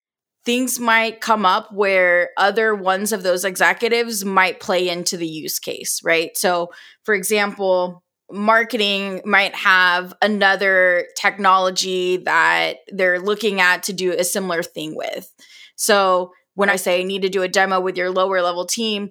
things 0.49 0.81
might 0.81 1.21
come 1.21 1.45
up 1.45 1.71
where 1.75 2.31
other 2.39 2.75
ones 2.75 3.13
of 3.13 3.23
those 3.23 3.45
executives 3.45 4.25
might 4.25 4.61
play 4.61 4.89
into 4.89 5.19
the 5.19 5.27
use 5.27 5.59
case, 5.59 6.01
right? 6.03 6.39
So, 6.39 6.71
for 7.03 7.13
example, 7.15 8.03
marketing 8.33 9.21
might 9.27 9.55
have 9.55 10.15
another 10.23 11.07
technology 11.21 12.17
that 12.17 12.79
they're 12.89 13.21
looking 13.21 13.61
at 13.61 13.83
to 13.83 13.93
do 13.93 14.13
a 14.13 14.25
similar 14.25 14.63
thing 14.63 14.97
with. 14.97 15.31
So 15.77 16.33
when 16.55 16.71
I 16.71 16.77
say 16.77 17.01
I 17.01 17.03
need 17.03 17.21
to 17.23 17.29
do 17.29 17.43
a 17.43 17.49
demo 17.49 17.79
with 17.79 17.99
your 17.99 18.11
lower 18.11 18.41
level 18.41 18.65
team, 18.65 19.11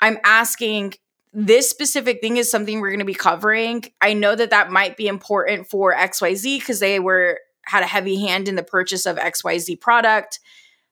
I'm 0.00 0.16
asking 0.24 0.94
this 1.34 1.68
specific 1.68 2.22
thing 2.22 2.38
is 2.38 2.50
something 2.50 2.80
we're 2.80 2.88
going 2.88 3.00
to 3.00 3.04
be 3.04 3.12
covering. 3.12 3.84
I 4.00 4.14
know 4.14 4.34
that 4.34 4.48
that 4.48 4.72
might 4.72 4.96
be 4.96 5.08
important 5.08 5.68
for 5.68 5.94
XYZ 5.94 6.58
because 6.58 6.80
they 6.80 6.98
were 7.00 7.38
had 7.66 7.82
a 7.82 7.86
heavy 7.86 8.16
hand 8.16 8.48
in 8.48 8.56
the 8.56 8.62
purchase 8.62 9.04
of 9.04 9.18
XYZ 9.18 9.78
product. 9.78 10.40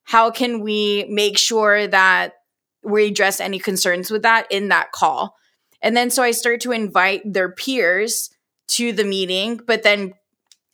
How 0.09 0.31
can 0.31 0.63
we 0.63 1.05
make 1.11 1.37
sure 1.37 1.87
that 1.87 2.33
we 2.83 3.09
address 3.09 3.41
any 3.41 3.59
concerns 3.59 4.11
with 4.11 4.23
that 4.23 4.51
in 4.51 4.69
that 4.69 4.91
call? 4.91 5.37
And 5.83 5.95
then 5.95 6.09
so 6.09 6.23
I 6.23 6.31
start 6.31 6.63
to 6.63 6.73
invite 6.73 7.31
their 7.31 7.53
peers 7.53 8.31
to 8.69 8.93
the 8.93 9.05
meeting, 9.05 9.61
but 9.67 9.83
then 9.83 10.15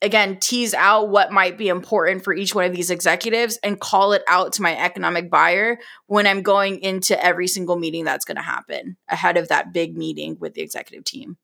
again, 0.01 0.39
tease 0.39 0.73
out 0.73 1.09
what 1.09 1.33
might 1.33 1.59
be 1.59 1.67
important 1.67 2.23
for 2.23 2.33
each 2.33 2.55
one 2.55 2.65
of 2.65 2.77
these 2.77 2.91
executives 2.91 3.59
and 3.65 3.81
call 3.81 4.13
it 4.13 4.23
out 4.29 4.53
to 4.53 4.63
my 4.63 4.79
economic 4.79 5.33
buyer 5.33 5.81
when 6.07 6.29
I'm 6.29 6.43
going 6.43 6.81
into 6.81 7.21
every 7.21 7.49
single 7.49 7.77
meeting 7.77 8.05
that's 8.05 8.25
going 8.25 8.37
to 8.37 8.43
happen 8.43 8.97
ahead 9.09 9.37
of 9.37 9.49
that 9.49 9.73
big 9.73 9.97
meeting 9.97 10.37
with 10.39 10.55
the 10.55 10.63
executive 10.63 11.03
team. 11.03 11.39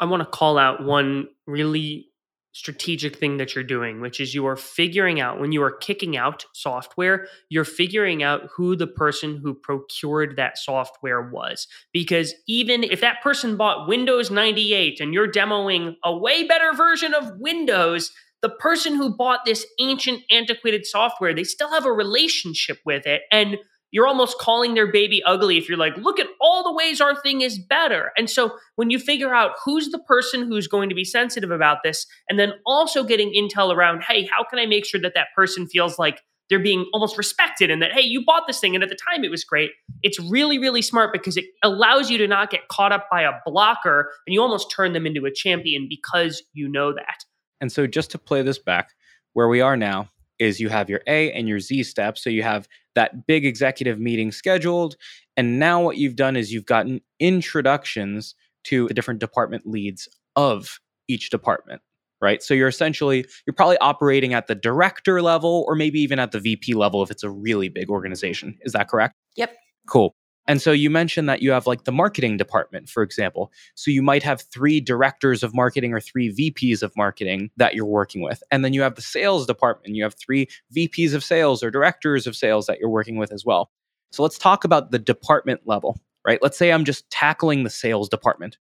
I 0.00 0.06
want 0.06 0.22
to 0.22 0.26
call 0.26 0.56
out 0.56 0.82
one 0.82 1.28
really 1.46 2.08
strategic 2.52 3.16
thing 3.16 3.38
that 3.38 3.54
you're 3.54 3.64
doing, 3.64 4.00
which 4.00 4.20
is 4.20 4.34
you 4.34 4.46
are 4.46 4.56
figuring 4.56 5.20
out 5.20 5.40
when 5.40 5.52
you 5.52 5.62
are 5.62 5.70
kicking 5.70 6.16
out 6.16 6.44
software, 6.52 7.26
you're 7.48 7.64
figuring 7.64 8.22
out 8.22 8.48
who 8.54 8.76
the 8.76 8.86
person 8.86 9.40
who 9.42 9.54
procured 9.54 10.36
that 10.36 10.58
software 10.58 11.30
was. 11.30 11.66
Because 11.92 12.34
even 12.46 12.84
if 12.84 13.00
that 13.00 13.22
person 13.22 13.56
bought 13.56 13.88
Windows 13.88 14.30
98 14.30 15.00
and 15.00 15.14
you're 15.14 15.30
demoing 15.30 15.96
a 16.04 16.16
way 16.16 16.46
better 16.46 16.72
version 16.74 17.14
of 17.14 17.38
Windows, 17.38 18.12
the 18.42 18.50
person 18.50 18.96
who 18.96 19.16
bought 19.16 19.44
this 19.46 19.64
ancient, 19.80 20.20
antiquated 20.30 20.84
software, 20.84 21.32
they 21.32 21.44
still 21.44 21.70
have 21.70 21.86
a 21.86 21.92
relationship 21.92 22.78
with 22.84 23.06
it. 23.06 23.22
And 23.30 23.56
you're 23.92 24.08
almost 24.08 24.38
calling 24.38 24.74
their 24.74 24.90
baby 24.90 25.22
ugly 25.24 25.58
if 25.58 25.68
you're 25.68 25.78
like, 25.78 25.96
look 25.98 26.18
at 26.18 26.26
all 26.40 26.64
the 26.64 26.74
ways 26.74 27.00
our 27.00 27.14
thing 27.20 27.42
is 27.42 27.58
better. 27.58 28.10
And 28.16 28.28
so 28.28 28.56
when 28.74 28.90
you 28.90 28.98
figure 28.98 29.34
out 29.34 29.52
who's 29.64 29.90
the 29.90 29.98
person 30.00 30.48
who's 30.48 30.66
going 30.66 30.88
to 30.88 30.94
be 30.94 31.04
sensitive 31.04 31.50
about 31.50 31.78
this, 31.84 32.06
and 32.28 32.38
then 32.38 32.54
also 32.66 33.04
getting 33.04 33.32
intel 33.32 33.72
around, 33.72 34.02
hey, 34.02 34.26
how 34.26 34.44
can 34.44 34.58
I 34.58 34.66
make 34.66 34.84
sure 34.84 35.00
that 35.00 35.12
that 35.14 35.28
person 35.36 35.68
feels 35.68 35.98
like 35.98 36.22
they're 36.48 36.58
being 36.58 36.86
almost 36.92 37.16
respected 37.16 37.70
and 37.70 37.80
that, 37.80 37.92
hey, 37.92 38.00
you 38.00 38.24
bought 38.24 38.46
this 38.46 38.60
thing 38.60 38.74
and 38.74 38.82
at 38.82 38.90
the 38.90 38.98
time 39.10 39.24
it 39.24 39.30
was 39.30 39.44
great. 39.44 39.70
It's 40.02 40.18
really, 40.18 40.58
really 40.58 40.82
smart 40.82 41.12
because 41.12 41.36
it 41.36 41.44
allows 41.62 42.10
you 42.10 42.18
to 42.18 42.26
not 42.26 42.50
get 42.50 42.68
caught 42.68 42.92
up 42.92 43.06
by 43.10 43.22
a 43.22 43.32
blocker 43.46 44.10
and 44.26 44.34
you 44.34 44.42
almost 44.42 44.70
turn 44.70 44.92
them 44.92 45.06
into 45.06 45.24
a 45.24 45.30
champion 45.30 45.86
because 45.88 46.42
you 46.52 46.68
know 46.68 46.92
that. 46.92 47.24
And 47.60 47.70
so 47.70 47.86
just 47.86 48.10
to 48.10 48.18
play 48.18 48.42
this 48.42 48.58
back, 48.58 48.90
where 49.34 49.48
we 49.48 49.60
are 49.60 49.76
now 49.76 50.10
is 50.42 50.60
you 50.60 50.68
have 50.68 50.90
your 50.90 51.00
A 51.06 51.32
and 51.32 51.48
your 51.48 51.60
Z 51.60 51.84
steps. 51.84 52.22
So 52.22 52.30
you 52.30 52.42
have 52.42 52.68
that 52.94 53.26
big 53.26 53.46
executive 53.46 53.98
meeting 53.98 54.32
scheduled. 54.32 54.96
And 55.36 55.58
now 55.58 55.82
what 55.82 55.96
you've 55.96 56.16
done 56.16 56.36
is 56.36 56.52
you've 56.52 56.66
gotten 56.66 57.00
introductions 57.20 58.34
to 58.64 58.88
the 58.88 58.94
different 58.94 59.20
department 59.20 59.66
leads 59.66 60.08
of 60.36 60.80
each 61.08 61.30
department 61.30 61.82
right 62.20 62.42
so 62.42 62.54
you're 62.54 62.68
essentially 62.68 63.26
you're 63.46 63.52
probably 63.52 63.76
operating 63.78 64.32
at 64.32 64.46
the 64.46 64.54
director 64.54 65.20
level 65.20 65.64
or 65.66 65.74
maybe 65.74 66.00
even 66.00 66.18
at 66.18 66.32
the 66.32 66.40
vp 66.40 66.72
level 66.74 67.02
if 67.02 67.10
it's 67.10 67.24
a 67.24 67.28
really 67.28 67.68
big 67.68 67.90
organization 67.90 68.56
is 68.62 68.72
that 68.72 68.88
correct 68.88 69.14
yep 69.36 69.54
cool 69.88 70.14
and 70.48 70.60
so 70.60 70.72
you 70.72 70.90
mentioned 70.90 71.28
that 71.28 71.40
you 71.40 71.52
have 71.52 71.66
like 71.66 71.84
the 71.84 71.92
marketing 71.92 72.36
department, 72.36 72.88
for 72.88 73.02
example. 73.02 73.52
So 73.74 73.90
you 73.90 74.02
might 74.02 74.22
have 74.24 74.42
three 74.42 74.80
directors 74.80 75.42
of 75.42 75.54
marketing 75.54 75.92
or 75.92 76.00
three 76.00 76.34
VPs 76.34 76.82
of 76.82 76.92
marketing 76.96 77.50
that 77.56 77.74
you're 77.74 77.86
working 77.86 78.22
with. 78.22 78.42
And 78.50 78.64
then 78.64 78.72
you 78.72 78.82
have 78.82 78.96
the 78.96 79.02
sales 79.02 79.46
department. 79.46 79.94
You 79.94 80.02
have 80.02 80.14
three 80.14 80.48
VPs 80.76 81.14
of 81.14 81.22
sales 81.22 81.62
or 81.62 81.70
directors 81.70 82.26
of 82.26 82.34
sales 82.34 82.66
that 82.66 82.78
you're 82.80 82.90
working 82.90 83.16
with 83.16 83.32
as 83.32 83.44
well. 83.44 83.70
So 84.10 84.22
let's 84.22 84.38
talk 84.38 84.64
about 84.64 84.90
the 84.90 84.98
department 84.98 85.60
level, 85.64 86.00
right? 86.26 86.40
Let's 86.42 86.58
say 86.58 86.72
I'm 86.72 86.84
just 86.84 87.08
tackling 87.10 87.62
the 87.62 87.70
sales 87.70 88.08
department. 88.08 88.58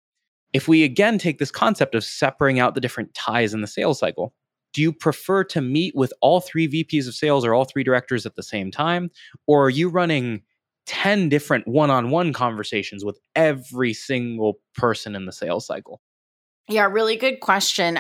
If 0.53 0.69
we 0.69 0.85
again 0.85 1.19
take 1.19 1.39
this 1.39 1.51
concept 1.51 1.97
of 1.97 2.05
separating 2.05 2.61
out 2.61 2.77
the 2.77 2.81
different 2.81 3.13
ties 3.15 3.53
in 3.53 3.61
the 3.61 3.67
sales 3.67 3.99
cycle, 3.99 4.33
do 4.73 4.81
you 4.81 4.93
prefer 4.93 5.43
to 5.45 5.61
meet 5.61 5.95
with 5.97 6.13
all 6.21 6.41
three 6.41 6.69
VPs 6.69 7.09
of 7.09 7.15
sales 7.15 7.45
or 7.45 7.53
all 7.53 7.65
three 7.65 7.85
directors 7.85 8.27
at 8.27 8.37
the 8.37 8.43
same 8.43 8.71
time? 8.71 9.11
Or 9.47 9.65
are 9.67 9.71
you 9.71 9.89
running 9.89 10.43
10 10.87 11.29
different 11.29 11.67
one 11.67 11.91
on 11.91 12.11
one 12.11 12.33
conversations 12.33 13.05
with 13.05 13.19
every 13.35 13.95
single 13.95 14.59
person 14.77 15.15
in 15.15 15.27
the 15.27 15.33
sales 15.33 15.67
cycle? 15.67 16.01
Yeah, 16.69 16.87
really 16.87 17.17
good 17.17 17.41
question. 17.41 17.99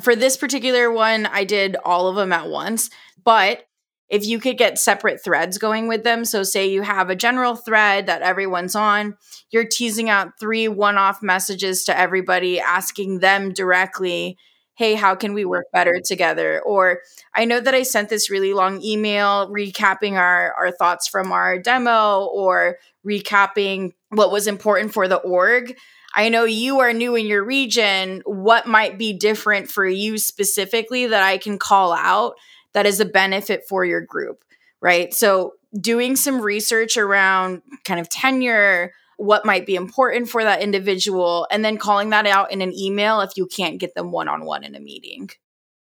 For 0.00 0.16
this 0.16 0.36
particular 0.36 0.90
one, 0.90 1.26
I 1.26 1.44
did 1.44 1.76
all 1.84 2.08
of 2.08 2.16
them 2.16 2.32
at 2.32 2.48
once, 2.48 2.90
but 3.24 3.64
if 4.08 4.26
you 4.26 4.40
could 4.40 4.58
get 4.58 4.78
separate 4.78 5.22
threads 5.22 5.56
going 5.56 5.86
with 5.86 6.02
them, 6.02 6.24
so 6.24 6.42
say 6.42 6.68
you 6.68 6.82
have 6.82 7.10
a 7.10 7.16
general 7.16 7.54
thread 7.54 8.06
that 8.06 8.22
everyone's 8.22 8.74
on, 8.74 9.16
you're 9.50 9.66
teasing 9.66 10.10
out 10.10 10.32
three 10.40 10.66
one 10.66 10.98
off 10.98 11.22
messages 11.22 11.84
to 11.84 11.96
everybody, 11.96 12.58
asking 12.58 13.20
them 13.20 13.52
directly 13.52 14.36
hey, 14.80 14.94
how 14.94 15.14
can 15.14 15.34
we 15.34 15.44
work 15.44 15.66
better 15.74 16.00
together? 16.02 16.62
Or 16.62 17.00
I 17.34 17.44
know 17.44 17.60
that 17.60 17.74
I 17.74 17.82
sent 17.82 18.08
this 18.08 18.30
really 18.30 18.54
long 18.54 18.80
email 18.82 19.46
recapping 19.50 20.14
our, 20.14 20.54
our 20.54 20.70
thoughts 20.70 21.06
from 21.06 21.32
our 21.32 21.58
demo 21.58 22.24
or 22.32 22.78
recapping 23.06 23.92
what 24.08 24.32
was 24.32 24.46
important 24.46 24.94
for 24.94 25.06
the 25.06 25.18
org. 25.18 25.76
I 26.14 26.30
know 26.30 26.44
you 26.44 26.80
are 26.80 26.94
new 26.94 27.14
in 27.14 27.26
your 27.26 27.44
region. 27.44 28.22
What 28.24 28.66
might 28.66 28.96
be 28.96 29.12
different 29.12 29.68
for 29.68 29.86
you 29.86 30.16
specifically 30.16 31.06
that 31.08 31.22
I 31.22 31.36
can 31.36 31.58
call 31.58 31.92
out 31.92 32.36
that 32.72 32.86
is 32.86 33.00
a 33.00 33.04
benefit 33.04 33.64
for 33.68 33.84
your 33.84 34.00
group? 34.00 34.44
Right. 34.80 35.12
So, 35.12 35.56
doing 35.78 36.16
some 36.16 36.40
research 36.40 36.96
around 36.96 37.60
kind 37.84 38.00
of 38.00 38.08
tenure, 38.08 38.94
what 39.20 39.44
might 39.44 39.66
be 39.66 39.74
important 39.74 40.30
for 40.30 40.42
that 40.42 40.62
individual, 40.62 41.46
and 41.50 41.62
then 41.62 41.76
calling 41.76 42.08
that 42.08 42.26
out 42.26 42.50
in 42.50 42.62
an 42.62 42.72
email 42.72 43.20
if 43.20 43.36
you 43.36 43.46
can't 43.46 43.78
get 43.78 43.94
them 43.94 44.12
one 44.12 44.28
on 44.28 44.46
one 44.46 44.64
in 44.64 44.74
a 44.74 44.80
meeting. 44.80 45.28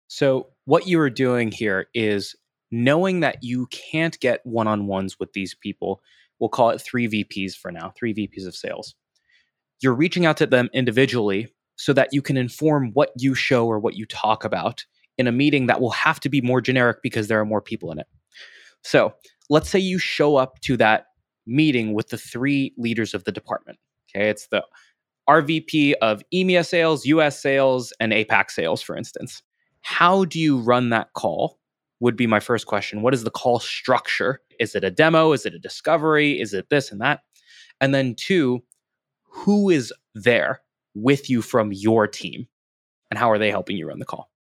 So, 0.09 0.49
what 0.65 0.87
you 0.87 0.99
are 1.01 1.11
doing 1.11 1.53
here 1.53 1.89
is 1.93 2.35
knowing 2.71 3.21
that 3.21 3.43
you 3.43 3.67
can't 3.67 4.19
get 4.21 4.41
one 4.45 4.67
on 4.67 4.87
ones 4.87 5.19
with 5.21 5.35
these 5.35 5.55
people. 5.55 6.01
We'll 6.39 6.49
call 6.49 6.71
it 6.71 6.81
three 6.81 7.09
VPs 7.09 7.55
for 7.55 7.71
now, 7.71 7.93
three 7.95 8.15
VPs 8.15 8.47
of 8.47 8.57
sales. 8.57 8.95
You're 9.83 9.95
reaching 9.95 10.25
out 10.25 10.39
to 10.39 10.47
them 10.47 10.71
individually 10.73 11.53
so 11.77 11.93
that 11.93 12.09
you 12.13 12.23
can 12.23 12.39
inform 12.39 12.91
what 12.95 13.11
you 13.19 13.35
show 13.35 13.67
or 13.67 13.79
what 13.79 13.97
you 13.97 14.07
talk 14.07 14.45
about 14.45 14.87
in 15.19 15.27
a 15.27 15.33
meeting 15.33 15.67
that 15.67 15.83
will 15.83 15.91
have 15.91 16.21
to 16.21 16.31
be 16.31 16.41
more 16.41 16.63
generic 16.63 17.03
because 17.03 17.29
there 17.29 17.41
are 17.41 17.45
more 17.45 17.61
people 17.61 17.93
in 17.93 17.99
it. 17.99 18.07
So, 18.83 19.13
let's 19.51 19.69
say 19.69 19.79
you 19.79 19.99
show 19.99 20.37
up 20.37 20.59
to 20.61 20.79
that 20.79 21.09
meeting 21.47 21.95
with 21.95 22.09
the 22.09 22.19
three 22.19 22.73
leaders 22.77 23.15
of 23.15 23.25
the 23.25 23.33
department. 23.33 23.79
Okay, 24.15 24.29
it's 24.29 24.49
the 24.49 24.65
RVP 25.29 25.95
of 26.03 26.23
EMEA 26.35 26.67
sales, 26.67 27.07
US 27.07 27.41
sales, 27.41 27.93
and 28.01 28.13
APAC 28.13 28.51
sales, 28.51 28.83
for 28.83 28.97
instance. 28.97 29.43
How 29.83 30.25
do 30.25 30.41
you 30.41 30.59
run 30.59 30.91
that 30.91 31.13
call? 31.15 31.59
Would 32.01 32.17
be 32.17 32.27
my 32.27 32.41
first 32.41 32.67
question. 32.67 33.03
What 33.03 33.13
is 33.13 33.25
the 33.25 33.31
call 33.31 33.59
structure? 33.59 34.41
Is 34.59 34.75
it 34.75 34.85
a 34.85 34.91
demo? 34.91 35.33
Is 35.33 35.45
it 35.45 35.55
a 35.55 35.59
discovery? 35.59 36.41
Is 36.41 36.55
it 36.55 36.69
this 36.71 36.91
and 36.91 37.01
that? 37.01 37.21
And 37.81 37.95
then, 37.95 38.15
two, 38.15 38.63
who 39.23 39.71
is 39.71 39.93
there 40.15 40.63
with 40.95 41.29
you 41.29 41.43
from 41.43 41.73
your 41.73 42.07
team? 42.07 42.49
And 43.11 43.19
how 43.19 43.31
are 43.31 43.39
they 43.39 43.51
helping 43.51 43.77
you 43.77 43.87
run 43.87 43.99
the 43.99 44.07
call? 44.07 44.31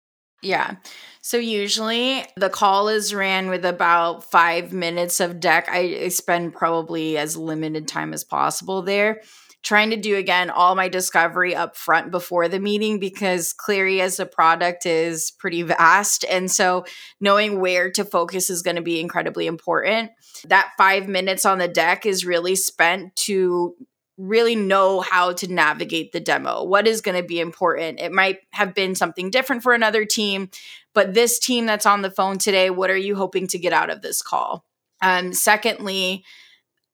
Yeah. 0.42 0.76
So 1.22 1.36
usually 1.36 2.24
the 2.36 2.48
call 2.48 2.88
is 2.88 3.14
ran 3.14 3.50
with 3.50 3.64
about 3.64 4.30
five 4.30 4.72
minutes 4.72 5.20
of 5.20 5.38
deck. 5.38 5.68
I 5.70 6.08
spend 6.08 6.54
probably 6.54 7.18
as 7.18 7.36
limited 7.36 7.86
time 7.86 8.14
as 8.14 8.24
possible 8.24 8.82
there. 8.82 9.20
Trying 9.62 9.90
to 9.90 9.96
do 9.98 10.16
again 10.16 10.48
all 10.48 10.74
my 10.74 10.88
discovery 10.88 11.54
up 11.54 11.76
front 11.76 12.10
before 12.10 12.48
the 12.48 12.58
meeting 12.58 12.98
because 12.98 13.52
Clari 13.52 14.00
as 14.00 14.18
a 14.18 14.24
product 14.24 14.86
is 14.86 15.32
pretty 15.32 15.60
vast. 15.60 16.24
And 16.30 16.50
so 16.50 16.86
knowing 17.20 17.60
where 17.60 17.90
to 17.92 18.06
focus 18.06 18.48
is 18.48 18.62
going 18.62 18.76
to 18.76 18.82
be 18.82 18.98
incredibly 18.98 19.46
important. 19.46 20.12
That 20.46 20.72
five 20.78 21.08
minutes 21.08 21.44
on 21.44 21.58
the 21.58 21.68
deck 21.68 22.06
is 22.06 22.24
really 22.24 22.56
spent 22.56 23.14
to 23.16 23.74
really 24.20 24.54
know 24.54 25.00
how 25.00 25.32
to 25.32 25.52
navigate 25.52 26.12
the 26.12 26.20
demo. 26.20 26.64
What 26.64 26.86
is 26.86 27.00
going 27.00 27.20
to 27.20 27.26
be 27.26 27.40
important? 27.40 28.00
It 28.00 28.12
might 28.12 28.38
have 28.52 28.74
been 28.74 28.94
something 28.94 29.30
different 29.30 29.62
for 29.62 29.72
another 29.72 30.04
team, 30.04 30.50
but 30.94 31.14
this 31.14 31.38
team 31.38 31.66
that's 31.66 31.86
on 31.86 32.02
the 32.02 32.10
phone 32.10 32.38
today, 32.38 32.70
what 32.70 32.90
are 32.90 32.96
you 32.96 33.16
hoping 33.16 33.46
to 33.48 33.58
get 33.58 33.72
out 33.72 33.90
of 33.90 34.02
this 34.02 34.22
call? 34.22 34.64
Um, 35.00 35.32
secondly, 35.32 36.24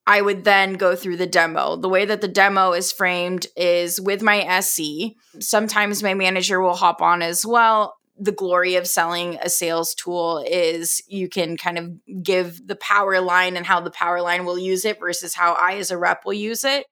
I 0.07 0.21
would 0.23 0.45
then 0.45 0.75
go 0.75 0.95
through 0.95 1.17
the 1.17 1.27
demo. 1.27 1.75
The 1.77 1.89
way 1.89 2.05
that 2.05 2.21
the 2.21 2.29
demo 2.29 2.73
is 2.73 2.93
framed 2.93 3.49
is 3.57 4.01
with 4.01 4.23
my 4.23 4.43
SE. 4.43 5.17
Sometimes 5.41 6.03
my 6.03 6.15
manager 6.15 6.61
will 6.61 6.77
hop 6.77 7.03
on 7.03 7.23
as 7.23 7.45
well. 7.45 7.97
The 8.19 8.33
glory 8.33 8.77
of 8.77 8.87
selling 8.87 9.37
a 9.43 9.51
sales 9.51 9.95
tool 9.95 10.45
is 10.47 11.03
you 11.09 11.29
can 11.29 11.57
kind 11.57 11.77
of 11.77 12.23
give 12.23 12.67
the 12.67 12.77
power 12.77 13.21
line 13.21 13.57
and 13.57 13.67
how 13.67 13.81
the 13.81 13.91
power 13.91 14.23
line 14.23 14.45
will 14.45 14.59
use 14.59 14.85
it 14.85 15.01
versus 15.01 15.35
how 15.35 15.55
I, 15.55 15.75
as 15.75 15.91
a 15.91 15.99
rep, 15.99 16.25
will 16.25 16.33
use 16.33 16.65
it. 16.65 16.87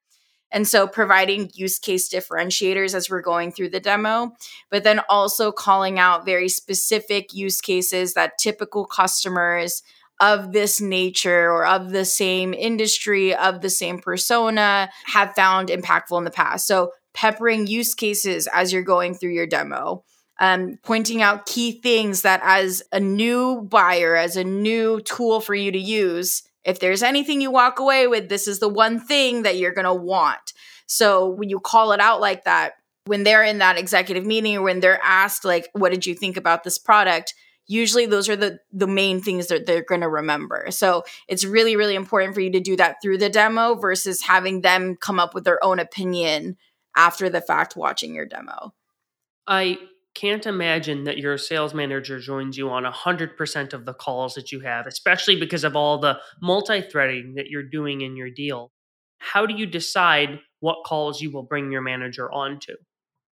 And 0.54 0.68
so 0.68 0.86
providing 0.86 1.50
use 1.52 1.80
case 1.80 2.08
differentiators 2.08 2.94
as 2.94 3.10
we're 3.10 3.20
going 3.20 3.50
through 3.50 3.70
the 3.70 3.80
demo, 3.80 4.30
but 4.70 4.84
then 4.84 5.00
also 5.08 5.50
calling 5.50 5.98
out 5.98 6.24
very 6.24 6.48
specific 6.48 7.34
use 7.34 7.60
cases 7.60 8.14
that 8.14 8.38
typical 8.38 8.86
customers 8.86 9.82
of 10.20 10.52
this 10.52 10.80
nature 10.80 11.50
or 11.50 11.66
of 11.66 11.90
the 11.90 12.04
same 12.04 12.54
industry, 12.54 13.34
of 13.34 13.62
the 13.62 13.68
same 13.68 13.98
persona 13.98 14.88
have 15.06 15.34
found 15.34 15.70
impactful 15.70 16.16
in 16.16 16.22
the 16.22 16.30
past. 16.30 16.68
So 16.68 16.92
peppering 17.14 17.66
use 17.66 17.94
cases 17.96 18.46
as 18.52 18.72
you're 18.72 18.82
going 18.82 19.14
through 19.14 19.32
your 19.32 19.48
demo. 19.48 20.04
Um, 20.40 20.78
pointing 20.84 21.20
out 21.20 21.46
key 21.46 21.80
things 21.80 22.22
that 22.22 22.40
as 22.44 22.82
a 22.92 23.00
new 23.00 23.62
buyer, 23.62 24.14
as 24.14 24.36
a 24.36 24.44
new 24.44 25.00
tool 25.00 25.40
for 25.40 25.54
you 25.54 25.72
to 25.72 25.78
use, 25.78 26.42
if 26.64 26.80
there's 26.80 27.02
anything 27.02 27.40
you 27.40 27.50
walk 27.50 27.78
away 27.78 28.06
with, 28.06 28.28
this 28.28 28.48
is 28.48 28.58
the 28.58 28.68
one 28.68 29.00
thing 29.00 29.42
that 29.42 29.56
you're 29.56 29.74
going 29.74 29.84
to 29.84 29.94
want. 29.94 30.52
So 30.86 31.28
when 31.28 31.48
you 31.48 31.60
call 31.60 31.92
it 31.92 32.00
out 32.00 32.20
like 32.20 32.44
that, 32.44 32.74
when 33.06 33.24
they're 33.24 33.44
in 33.44 33.58
that 33.58 33.78
executive 33.78 34.24
meeting 34.24 34.56
or 34.56 34.62
when 34.62 34.80
they're 34.80 35.00
asked 35.02 35.44
like 35.44 35.68
what 35.72 35.92
did 35.92 36.06
you 36.06 36.14
think 36.14 36.36
about 36.36 36.64
this 36.64 36.78
product, 36.78 37.34
usually 37.66 38.06
those 38.06 38.28
are 38.28 38.36
the 38.36 38.58
the 38.72 38.86
main 38.86 39.20
things 39.20 39.48
that 39.48 39.66
they're 39.66 39.82
going 39.82 40.00
to 40.00 40.08
remember. 40.08 40.66
So 40.70 41.04
it's 41.28 41.44
really 41.44 41.76
really 41.76 41.94
important 41.94 42.34
for 42.34 42.40
you 42.40 42.52
to 42.52 42.60
do 42.60 42.76
that 42.76 42.96
through 43.02 43.18
the 43.18 43.28
demo 43.28 43.74
versus 43.74 44.22
having 44.22 44.62
them 44.62 44.96
come 44.96 45.20
up 45.20 45.34
with 45.34 45.44
their 45.44 45.62
own 45.62 45.78
opinion 45.78 46.56
after 46.96 47.28
the 47.28 47.40
fact 47.40 47.76
watching 47.76 48.14
your 48.14 48.26
demo. 48.26 48.72
I 49.46 49.78
can't 50.14 50.46
imagine 50.46 51.04
that 51.04 51.18
your 51.18 51.36
sales 51.38 51.74
manager 51.74 52.18
joins 52.20 52.56
you 52.56 52.70
on 52.70 52.84
100% 52.84 53.72
of 53.72 53.84
the 53.84 53.94
calls 53.94 54.34
that 54.34 54.52
you 54.52 54.60
have, 54.60 54.86
especially 54.86 55.36
because 55.36 55.64
of 55.64 55.76
all 55.76 55.98
the 55.98 56.20
multi 56.40 56.80
threading 56.82 57.34
that 57.36 57.48
you're 57.48 57.62
doing 57.68 58.00
in 58.02 58.16
your 58.16 58.30
deal. 58.30 58.72
How 59.18 59.46
do 59.46 59.54
you 59.54 59.66
decide 59.66 60.40
what 60.60 60.84
calls 60.86 61.20
you 61.20 61.30
will 61.30 61.42
bring 61.42 61.72
your 61.72 61.82
manager 61.82 62.30
onto? 62.32 62.74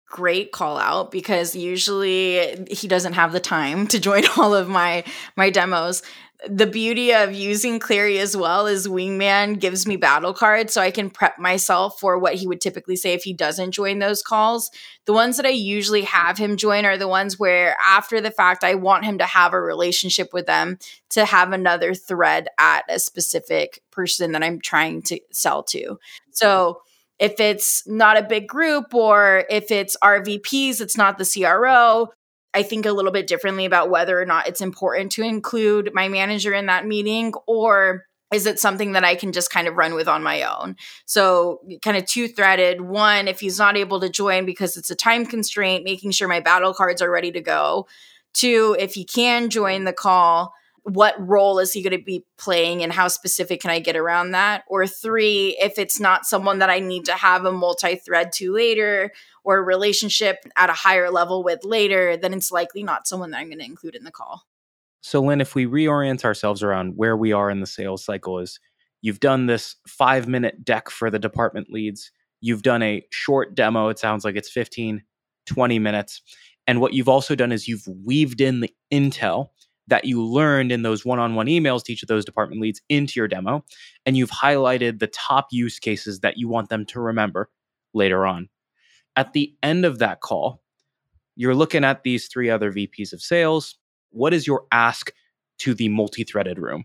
Great 0.06 0.52
call 0.52 0.78
out 0.78 1.10
because 1.10 1.56
usually 1.56 2.66
he 2.70 2.86
doesn't 2.86 3.14
have 3.14 3.32
the 3.32 3.40
time 3.40 3.86
to 3.88 3.98
join 3.98 4.24
all 4.36 4.54
of 4.54 4.68
my 4.68 5.04
my 5.36 5.50
demos 5.50 6.02
the 6.48 6.66
beauty 6.66 7.12
of 7.12 7.32
using 7.32 7.78
Clari 7.78 8.18
as 8.18 8.36
well 8.36 8.66
is 8.66 8.88
Wingman 8.88 9.58
gives 9.58 9.86
me 9.86 9.96
battle 9.96 10.34
cards 10.34 10.74
so 10.74 10.80
I 10.80 10.90
can 10.90 11.08
prep 11.08 11.38
myself 11.38 11.98
for 11.98 12.18
what 12.18 12.34
he 12.34 12.46
would 12.46 12.60
typically 12.60 12.96
say 12.96 13.14
if 13.14 13.22
he 13.22 13.32
doesn't 13.32 13.72
join 13.72 13.98
those 13.98 14.22
calls. 14.22 14.70
The 15.06 15.12
ones 15.12 15.36
that 15.36 15.46
I 15.46 15.50
usually 15.50 16.02
have 16.02 16.36
him 16.36 16.56
join 16.56 16.84
are 16.84 16.98
the 16.98 17.08
ones 17.08 17.38
where 17.38 17.76
after 17.84 18.20
the 18.20 18.30
fact 18.30 18.64
I 18.64 18.74
want 18.74 19.04
him 19.04 19.18
to 19.18 19.26
have 19.26 19.52
a 19.52 19.60
relationship 19.60 20.32
with 20.32 20.46
them 20.46 20.78
to 21.10 21.24
have 21.24 21.52
another 21.52 21.94
thread 21.94 22.48
at 22.58 22.84
a 22.88 22.98
specific 22.98 23.80
person 23.90 24.32
that 24.32 24.42
I'm 24.42 24.60
trying 24.60 25.02
to 25.02 25.20
sell 25.30 25.62
to. 25.64 25.98
So 26.32 26.80
if 27.18 27.38
it's 27.38 27.86
not 27.86 28.18
a 28.18 28.22
big 28.22 28.48
group 28.48 28.92
or 28.94 29.44
if 29.48 29.70
it's 29.70 29.96
RVPs, 30.02 30.80
it's 30.80 30.96
not 30.96 31.18
the 31.18 31.24
CRO, 31.24 32.08
I 32.52 32.62
think 32.62 32.86
a 32.86 32.92
little 32.92 33.12
bit 33.12 33.26
differently 33.26 33.64
about 33.64 33.90
whether 33.90 34.20
or 34.20 34.26
not 34.26 34.48
it's 34.48 34.60
important 34.60 35.12
to 35.12 35.22
include 35.22 35.90
my 35.92 36.08
manager 36.08 36.52
in 36.52 36.66
that 36.66 36.86
meeting 36.86 37.34
or 37.46 38.04
is 38.32 38.46
it 38.46 38.58
something 38.58 38.92
that 38.92 39.04
I 39.04 39.14
can 39.14 39.32
just 39.32 39.50
kind 39.50 39.68
of 39.68 39.76
run 39.76 39.94
with 39.94 40.08
on 40.08 40.22
my 40.22 40.42
own? 40.42 40.76
So, 41.04 41.60
kind 41.82 41.96
of 41.96 42.06
two 42.06 42.26
threaded. 42.26 42.80
One, 42.80 43.28
if 43.28 43.38
he's 43.38 43.58
not 43.58 43.76
able 43.76 44.00
to 44.00 44.08
join 44.08 44.44
because 44.44 44.76
it's 44.76 44.90
a 44.90 44.96
time 44.96 45.24
constraint, 45.24 45.84
making 45.84 46.10
sure 46.10 46.26
my 46.26 46.40
battle 46.40 46.74
cards 46.74 47.00
are 47.00 47.10
ready 47.10 47.30
to 47.32 47.40
go. 47.40 47.86
Two, 48.32 48.76
if 48.78 48.94
he 48.94 49.04
can 49.04 49.50
join 49.50 49.84
the 49.84 49.92
call, 49.92 50.52
what 50.84 51.14
role 51.18 51.58
is 51.58 51.72
he 51.72 51.82
going 51.82 51.98
to 51.98 52.04
be 52.04 52.24
playing 52.36 52.82
and 52.82 52.92
how 52.92 53.08
specific 53.08 53.62
can 53.62 53.70
I 53.70 53.78
get 53.78 53.96
around 53.96 54.32
that? 54.32 54.64
Or 54.66 54.86
three, 54.86 55.56
if 55.58 55.78
it's 55.78 55.98
not 55.98 56.26
someone 56.26 56.58
that 56.58 56.68
I 56.68 56.78
need 56.78 57.06
to 57.06 57.14
have 57.14 57.46
a 57.46 57.52
multi 57.52 57.96
thread 57.96 58.32
to 58.32 58.52
later 58.52 59.10
or 59.44 59.56
a 59.56 59.62
relationship 59.62 60.44
at 60.56 60.68
a 60.68 60.74
higher 60.74 61.10
level 61.10 61.42
with 61.42 61.64
later, 61.64 62.18
then 62.18 62.34
it's 62.34 62.52
likely 62.52 62.82
not 62.82 63.06
someone 63.06 63.30
that 63.30 63.38
I'm 63.38 63.48
going 63.48 63.58
to 63.60 63.64
include 63.64 63.94
in 63.94 64.04
the 64.04 64.10
call. 64.10 64.42
So, 65.00 65.22
Lynn, 65.22 65.40
if 65.40 65.54
we 65.54 65.66
reorient 65.66 66.24
ourselves 66.24 66.62
around 66.62 66.96
where 66.96 67.16
we 67.16 67.32
are 67.32 67.50
in 67.50 67.60
the 67.60 67.66
sales 67.66 68.04
cycle, 68.04 68.38
is 68.38 68.60
you've 69.00 69.20
done 69.20 69.46
this 69.46 69.76
five 69.88 70.28
minute 70.28 70.64
deck 70.64 70.90
for 70.90 71.10
the 71.10 71.18
department 71.18 71.70
leads, 71.70 72.10
you've 72.42 72.62
done 72.62 72.82
a 72.82 73.06
short 73.10 73.54
demo, 73.54 73.88
it 73.88 73.98
sounds 73.98 74.24
like 74.24 74.36
it's 74.36 74.50
15, 74.50 75.02
20 75.46 75.78
minutes. 75.78 76.20
And 76.66 76.80
what 76.80 76.92
you've 76.92 77.08
also 77.08 77.34
done 77.34 77.52
is 77.52 77.68
you've 77.68 77.86
weaved 77.86 78.40
in 78.40 78.60
the 78.60 78.70
intel 78.92 79.48
that 79.88 80.04
you 80.04 80.24
learned 80.24 80.72
in 80.72 80.82
those 80.82 81.04
one 81.04 81.18
on 81.18 81.34
one 81.34 81.46
emails 81.46 81.84
to 81.84 81.92
each 81.92 82.02
of 82.02 82.08
those 82.08 82.24
department 82.24 82.60
leads 82.60 82.80
into 82.88 83.20
your 83.20 83.28
demo. 83.28 83.64
And 84.06 84.16
you've 84.16 84.30
highlighted 84.30 84.98
the 84.98 85.06
top 85.08 85.48
use 85.50 85.78
cases 85.78 86.20
that 86.20 86.38
you 86.38 86.48
want 86.48 86.68
them 86.68 86.86
to 86.86 87.00
remember 87.00 87.50
later 87.92 88.26
on. 88.26 88.48
At 89.16 89.32
the 89.32 89.54
end 89.62 89.84
of 89.84 89.98
that 89.98 90.20
call, 90.20 90.62
you're 91.36 91.54
looking 91.54 91.84
at 91.84 92.02
these 92.02 92.28
three 92.28 92.50
other 92.50 92.72
VPs 92.72 93.12
of 93.12 93.20
sales. 93.20 93.76
What 94.10 94.32
is 94.32 94.46
your 94.46 94.64
ask 94.72 95.12
to 95.58 95.74
the 95.74 95.88
multi 95.88 96.24
threaded 96.24 96.58
room? 96.58 96.84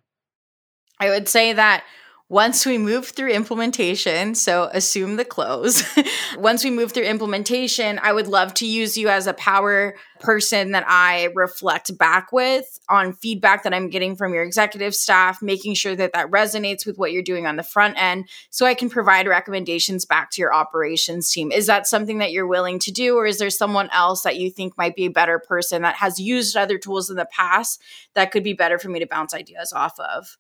I 1.00 1.10
would 1.10 1.30
say 1.30 1.54
that 1.54 1.84
once 2.30 2.64
we 2.64 2.78
move 2.78 3.08
through 3.08 3.32
implementation, 3.32 4.36
so 4.36 4.70
assume 4.72 5.16
the 5.16 5.26
close. 5.26 5.84
Once 6.38 6.64
we 6.64 6.70
move 6.70 6.92
through 6.92 7.06
implementation, 7.06 8.00
I 8.04 8.14
would 8.14 8.28
love 8.28 8.54
to 8.56 8.68
use 8.68 8.96
you 8.96 9.10
as 9.10 9.26
a 9.26 9.34
power 9.34 9.96
person 10.20 10.72
that 10.74 10.84
I 10.88 11.30
reflect 11.34 11.98
back 11.98 12.32
with 12.32 12.80
on 12.88 13.14
feedback 13.14 13.64
that 13.64 13.74
I'm 13.74 13.90
getting 13.90 14.16
from 14.16 14.36
your 14.36 14.44
executive 14.44 14.94
staff, 14.94 15.42
making 15.42 15.74
sure 15.74 15.96
that 15.96 16.14
that 16.14 16.30
resonates 16.30 16.86
with 16.86 17.00
what 17.00 17.12
you're 17.12 17.24
doing 17.24 17.48
on 17.48 17.56
the 17.56 17.64
front 17.64 18.00
end 18.00 18.30
so 18.52 18.68
I 18.68 18.76
can 18.76 18.92
provide 18.92 19.28
recommendations 19.28 20.06
back 20.06 20.30
to 20.32 20.42
your 20.42 20.54
operations 20.54 21.32
team. 21.32 21.52
Is 21.52 21.66
that 21.66 21.88
something 21.88 22.20
that 22.20 22.32
you're 22.32 22.46
willing 22.46 22.78
to 22.80 22.92
do 22.92 23.16
or 23.16 23.26
is 23.26 23.40
there 23.40 23.50
someone 23.50 23.90
else 23.92 24.22
that 24.22 24.38
you 24.38 24.52
think 24.52 24.78
might 24.78 24.96
be 24.96 25.06
a 25.06 25.12
better 25.12 25.40
person 25.40 25.82
that 25.82 25.96
has 25.96 26.20
used 26.20 26.56
other 26.56 26.78
tools 26.78 27.10
in 27.10 27.16
the 27.16 27.28
past 27.32 27.82
that 28.14 28.32
could 28.32 28.44
be 28.44 28.54
better 28.54 28.78
for 28.78 28.90
me 28.90 29.00
to 29.00 29.08
bounce 29.08 29.34
ideas 29.34 29.74
off 29.74 30.00
of? 30.00 30.38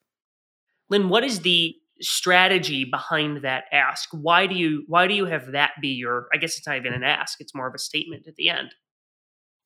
Lynn, 0.89 1.09
what 1.09 1.23
is 1.23 1.41
the 1.41 1.75
strategy 2.01 2.85
behind 2.85 3.43
that 3.43 3.65
ask? 3.71 4.09
Why 4.11 4.47
do 4.47 4.55
you 4.55 4.83
why 4.87 5.07
do 5.07 5.13
you 5.13 5.25
have 5.25 5.51
that 5.51 5.71
be 5.81 5.89
your 5.89 6.27
I 6.33 6.37
guess 6.37 6.57
it's 6.57 6.67
not 6.67 6.77
even 6.77 6.93
an 6.93 7.03
ask, 7.03 7.39
it's 7.41 7.55
more 7.55 7.67
of 7.67 7.75
a 7.75 7.79
statement 7.79 8.27
at 8.27 8.35
the 8.35 8.49
end. 8.49 8.73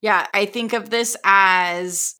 Yeah, 0.01 0.27
I 0.33 0.45
think 0.45 0.73
of 0.73 0.89
this 0.89 1.15
as 1.23 2.15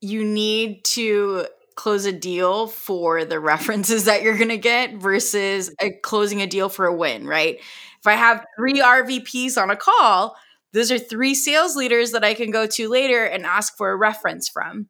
you 0.00 0.24
need 0.24 0.84
to 0.84 1.46
close 1.76 2.04
a 2.04 2.12
deal 2.12 2.66
for 2.66 3.24
the 3.24 3.40
references 3.40 4.04
that 4.04 4.22
you're 4.22 4.36
going 4.36 4.48
to 4.48 4.58
get 4.58 4.96
versus 4.96 5.74
a, 5.80 5.92
closing 6.02 6.42
a 6.42 6.46
deal 6.46 6.68
for 6.68 6.86
a 6.86 6.94
win, 6.94 7.26
right? 7.26 7.58
If 7.58 8.06
I 8.06 8.14
have 8.14 8.44
3 8.58 8.80
RVPs 8.80 9.56
on 9.56 9.70
a 9.70 9.76
call, 9.76 10.36
those 10.72 10.90
are 10.90 10.98
three 10.98 11.34
sales 11.34 11.76
leaders 11.76 12.12
that 12.12 12.24
I 12.24 12.34
can 12.34 12.50
go 12.50 12.66
to 12.66 12.88
later 12.88 13.24
and 13.24 13.46
ask 13.46 13.76
for 13.76 13.90
a 13.90 13.96
reference 13.96 14.48
from. 14.48 14.88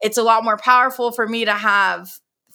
It's 0.00 0.18
a 0.18 0.22
lot 0.22 0.44
more 0.44 0.56
powerful 0.56 1.12
for 1.12 1.28
me 1.28 1.44
to 1.44 1.52
have 1.52 2.08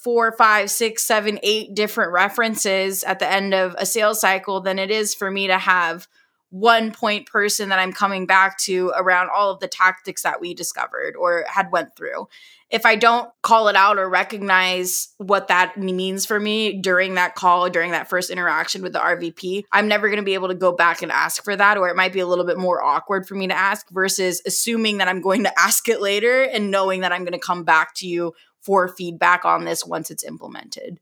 four, 0.06 0.32
five, 0.32 0.70
six, 0.70 1.02
seven, 1.02 1.40
eight 1.42 1.74
different 1.74 2.12
references 2.12 3.04
at 3.04 3.18
the 3.18 3.28
end 3.28 3.56
of 3.56 3.74
a 3.80 3.88
sales 3.88 4.22
cycle 4.22 4.62
than 4.62 4.78
it 4.78 4.92
is 4.92 5.16
for 5.16 5.32
me 5.32 5.48
to 5.48 5.58
have 5.58 6.08
one 6.52 6.92
point 6.92 7.26
person 7.26 7.70
that 7.70 7.80
I'm 7.80 7.92
coming 7.92 8.28
back 8.28 8.60
to 8.60 8.94
around 8.96 9.32
all 9.36 9.50
of 9.50 9.60
the 9.62 9.68
tactics 9.68 10.22
that 10.22 10.40
we 10.40 10.54
discovered 10.54 11.16
or 11.16 11.44
had 11.50 11.72
went 11.72 11.96
through. 11.96 12.28
If 12.70 12.86
I 12.86 12.96
don't 12.98 13.32
call 13.42 13.68
it 13.68 13.76
out 13.76 13.98
or 13.98 14.08
recognize 14.08 15.10
what 15.18 15.48
that 15.48 15.76
means 15.76 16.28
for 16.28 16.40
me 16.40 16.80
during 16.80 17.16
that 17.16 17.34
call, 17.34 17.68
during 17.72 17.90
that 17.92 18.08
first 18.08 18.30
interaction 18.30 18.84
with 18.84 18.94
the 18.94 19.00
RVP, 19.00 19.64
I'm 19.72 19.88
never 19.88 20.08
going 20.08 20.20
to 20.20 20.26
be 20.26 20.36
able 20.36 20.50
to 20.50 20.56
go 20.56 20.72
back 20.72 21.02
and 21.02 21.12
ask 21.12 21.44
for 21.44 21.56
that, 21.56 21.80
or 21.80 21.90
it 21.90 21.96
might 21.96 22.14
be 22.14 22.20
a 22.20 22.28
little 22.28 22.46
bit 22.46 22.60
more 22.60 22.84
awkward 22.84 23.28
for 23.28 23.34
me 23.34 23.48
to 23.48 23.58
ask 23.58 23.90
versus 23.90 24.44
assuming 24.46 25.00
that 25.00 25.08
I'm 25.08 25.22
going 25.22 25.46
to 25.46 25.54
ask 25.60 25.90
it 25.90 26.00
later 26.00 26.44
and 26.44 26.70
knowing 26.70 27.02
that 27.02 27.12
I'm 27.12 27.24
going 27.24 27.34
to 27.34 27.40
come 27.40 27.64
back 27.64 27.96
to 27.96 28.08
you 28.08 28.34
for 28.66 28.88
feedback 28.88 29.46
on 29.46 29.66
this 29.66 29.86
once 29.86 30.10
it's 30.10 30.24
implemented. 30.24 31.00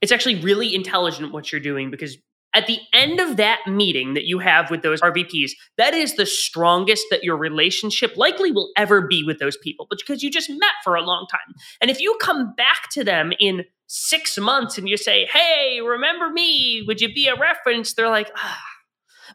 It's 0.00 0.12
actually 0.12 0.40
really 0.40 0.74
intelligent 0.74 1.32
what 1.32 1.52
you're 1.52 1.60
doing 1.60 1.90
because 1.90 2.16
at 2.52 2.66
the 2.66 2.78
end 2.92 3.20
of 3.20 3.36
that 3.36 3.60
meeting 3.66 4.14
that 4.14 4.24
you 4.24 4.40
have 4.40 4.70
with 4.70 4.82
those 4.82 5.00
RVPs, 5.00 5.52
that 5.76 5.94
is 5.94 6.16
the 6.16 6.26
strongest 6.26 7.04
that 7.10 7.22
your 7.22 7.36
relationship 7.36 8.16
likely 8.16 8.50
will 8.50 8.70
ever 8.76 9.06
be 9.06 9.22
with 9.22 9.38
those 9.38 9.56
people, 9.56 9.86
because 9.88 10.22
you 10.22 10.30
just 10.30 10.50
met 10.50 10.74
for 10.82 10.96
a 10.96 11.02
long 11.02 11.26
time. 11.30 11.54
And 11.80 11.90
if 11.90 12.00
you 12.00 12.16
come 12.20 12.54
back 12.54 12.90
to 12.92 13.04
them 13.04 13.32
in 13.38 13.64
six 13.86 14.36
months 14.36 14.78
and 14.78 14.88
you 14.88 14.96
say, 14.96 15.26
Hey, 15.26 15.80
remember 15.80 16.30
me? 16.30 16.82
Would 16.86 17.00
you 17.00 17.12
be 17.12 17.28
a 17.28 17.36
reference? 17.36 17.94
They're 17.94 18.08
like, 18.08 18.32
ah. 18.36 18.58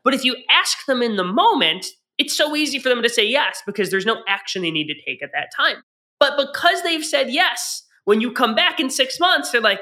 But 0.04 0.14
if 0.14 0.26
you 0.26 0.36
ask 0.50 0.86
them 0.86 1.02
in 1.02 1.16
the 1.16 1.24
moment, 1.24 1.88
it's 2.18 2.36
so 2.36 2.56
easy 2.56 2.80
for 2.80 2.90
them 2.90 3.02
to 3.02 3.10
say 3.10 3.26
yes 3.26 3.62
because 3.66 3.92
there's 3.92 4.06
no 4.06 4.24
action 4.28 4.62
they 4.62 4.72
need 4.72 4.88
to 4.88 5.02
take 5.06 5.24
at 5.24 5.32
that 5.34 5.50
time. 5.56 5.78
But 6.26 6.52
because 6.54 6.82
they've 6.84 7.06
said 7.06 7.30
yes, 7.30 7.84
when 8.06 8.22
you 8.22 8.32
come 8.32 8.56
back 8.56 8.80
in 8.80 8.90
six 8.90 9.20
months, 9.20 9.52
they're 9.52 9.62
like, 9.62 9.80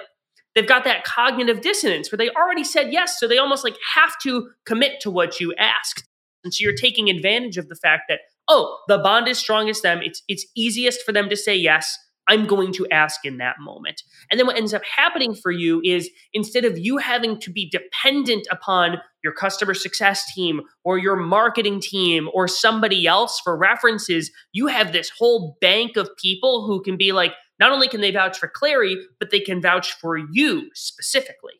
they've 0.55 0.67
got 0.67 0.83
that 0.83 1.03
cognitive 1.03 1.61
dissonance 1.61 2.11
where 2.11 2.17
they 2.17 2.29
already 2.31 2.63
said 2.63 2.91
yes. 2.91 3.19
So 3.19 3.27
they 3.27 3.37
almost 3.37 3.63
like 3.63 3.77
have 3.95 4.13
to 4.23 4.49
commit 4.65 4.99
to 5.01 5.11
what 5.11 5.39
you 5.39 5.53
asked. 5.57 6.07
And 6.43 6.53
so 6.53 6.63
you're 6.63 6.75
taking 6.75 7.09
advantage 7.09 7.57
of 7.57 7.69
the 7.69 7.75
fact 7.75 8.03
that, 8.09 8.19
oh, 8.47 8.79
the 8.87 8.97
bond 8.97 9.27
is 9.27 9.37
strongest 9.37 9.83
them. 9.83 10.01
It's 10.03 10.21
it's 10.27 10.45
easiest 10.55 11.03
for 11.03 11.11
them 11.11 11.29
to 11.29 11.37
say 11.37 11.55
yes. 11.55 11.97
I'm 12.27 12.45
going 12.45 12.71
to 12.73 12.87
ask 12.89 13.25
in 13.25 13.37
that 13.37 13.55
moment. 13.59 14.03
And 14.31 14.39
then 14.39 14.47
what 14.47 14.57
ends 14.57 14.73
up 14.73 14.83
happening 14.83 15.35
for 15.35 15.51
you 15.51 15.81
is 15.83 16.09
instead 16.33 16.65
of 16.65 16.77
you 16.77 16.97
having 16.97 17.39
to 17.39 17.51
be 17.51 17.69
dependent 17.69 18.47
upon 18.49 18.97
your 19.23 19.33
customer 19.33 19.73
success 19.73 20.31
team 20.33 20.61
or 20.83 20.97
your 20.97 21.15
marketing 21.15 21.79
team 21.81 22.29
or 22.33 22.47
somebody 22.47 23.07
else 23.07 23.39
for 23.43 23.57
references, 23.57 24.31
you 24.51 24.67
have 24.67 24.91
this 24.91 25.09
whole 25.17 25.57
bank 25.61 25.97
of 25.97 26.09
people 26.17 26.65
who 26.65 26.81
can 26.81 26.97
be 26.97 27.11
like, 27.11 27.33
not 27.59 27.71
only 27.71 27.87
can 27.87 28.01
they 28.01 28.11
vouch 28.11 28.37
for 28.37 28.49
Clari, 28.49 28.95
but 29.19 29.29
they 29.29 29.39
can 29.39 29.61
vouch 29.61 29.93
for 29.93 30.17
you 30.17 30.69
specifically. 30.73 31.53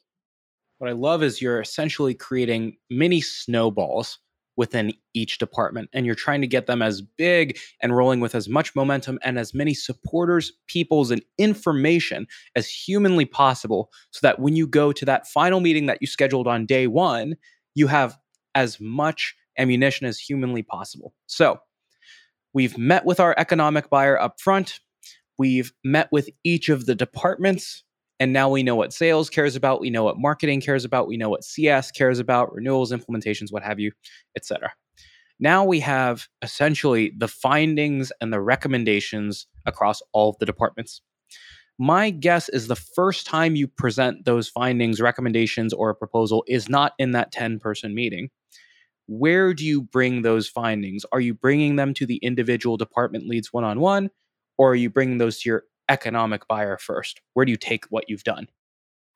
What 0.80 0.90
I 0.90 0.94
love 0.94 1.24
is 1.24 1.42
you're 1.42 1.62
essentially 1.62 2.14
creating 2.14 2.78
mini 2.90 3.22
snowballs 3.22 4.20
within 4.56 4.94
each 5.14 5.38
department 5.38 5.90
and 5.94 6.06
you're 6.06 6.16
trying 6.16 6.42
to 6.42 6.48
get 6.48 6.68
them 6.68 6.82
as 6.82 7.02
big 7.02 7.58
and 7.82 7.96
rolling 7.96 8.20
with 8.20 8.36
as 8.36 8.48
much 8.48 8.76
momentum 8.76 9.18
and 9.24 9.40
as 9.40 9.54
many 9.54 9.74
supporters 9.74 10.52
peoples 10.68 11.12
and 11.12 11.24
information 11.38 12.28
as 12.56 12.70
humanly 12.70 13.26
possible 13.26 13.90
so 14.12 14.20
that 14.22 14.40
when 14.40 14.56
you 14.56 14.68
go 14.68 14.92
to 14.92 15.06
that 15.06 15.28
final 15.28 15.60
meeting 15.60 15.88
that 15.88 15.98
you 16.02 16.08
scheduled 16.08 16.48
on 16.48 16.66
day 16.66 16.88
1 16.88 17.36
you 17.76 17.88
have 17.88 18.18
as 18.56 18.80
much 18.80 19.36
ammunition 19.58 20.06
as 20.06 20.20
humanly 20.20 20.62
possible. 20.62 21.14
So 21.26 21.60
we've 22.54 22.78
met 22.78 23.06
with 23.06 23.20
our 23.20 23.34
economic 23.38 23.90
buyer 23.90 24.20
up 24.20 24.40
front 24.40 24.80
we've 25.38 25.74
met 25.84 26.12
with 26.12 26.30
each 26.44 26.70
of 26.70 26.86
the 26.86 26.96
departments 26.96 27.84
and 28.24 28.32
now 28.32 28.50
we 28.50 28.64
know 28.64 28.78
what 28.78 28.94
sales 28.94 29.30
cares 29.30 29.58
about, 29.58 29.82
we 29.82 29.90
know 29.90 30.06
what 30.06 30.18
marketing 30.18 30.62
cares 30.62 30.86
about, 30.86 31.08
we 31.10 31.18
know 31.18 31.28
what 31.28 31.44
CS 31.44 31.92
cares 31.92 32.20
about, 32.20 32.54
renewals, 32.54 32.94
implementations, 32.94 33.52
what 33.52 33.64
have 33.64 33.82
you, 33.82 33.92
etc. 34.38 34.72
Now 35.42 35.66
we 35.66 35.82
have 35.82 36.28
essentially 36.42 37.12
the 37.18 37.28
findings 37.28 38.14
and 38.22 38.32
the 38.32 38.40
recommendations 38.40 39.46
across 39.66 40.02
all 40.14 40.30
of 40.30 40.38
the 40.40 40.46
departments. 40.46 41.02
My 41.78 42.12
guess 42.12 42.48
is 42.48 42.68
the 42.68 42.78
first 42.78 43.28
time 43.28 43.58
you 43.58 43.68
present 43.68 44.24
those 44.24 44.48
findings, 44.48 45.02
recommendations, 45.02 45.74
or 45.74 45.90
a 45.90 45.96
proposal 45.96 46.46
is 46.48 46.70
not 46.70 46.94
in 46.98 47.12
that 47.12 47.34
10 47.34 47.60
person 47.60 47.94
meeting. 47.94 48.30
where 49.08 49.54
do 49.54 49.66
you 49.66 49.82
bring 49.82 50.22
those 50.22 50.48
findings? 50.48 51.06
Are 51.12 51.20
you 51.20 51.34
bringing 51.34 51.76
them 51.76 51.94
to 51.96 52.06
the 52.06 52.18
individual 52.18 52.78
department 52.78 53.28
leads 53.28 53.52
one 53.52 53.64
on 53.66 53.80
one, 53.82 54.10
or 54.58 54.72
are 54.72 54.76
you 54.76 54.90
bringing 54.90 55.18
those 55.18 55.40
to 55.42 55.50
your 55.50 55.64
economic 55.90 56.48
buyer 56.48 56.78
first? 56.78 57.22
Where 57.34 57.46
do 57.46 57.52
you 57.52 57.58
take 57.58 57.86
what 57.86 58.06
you've 58.10 58.24
done? 58.24 58.48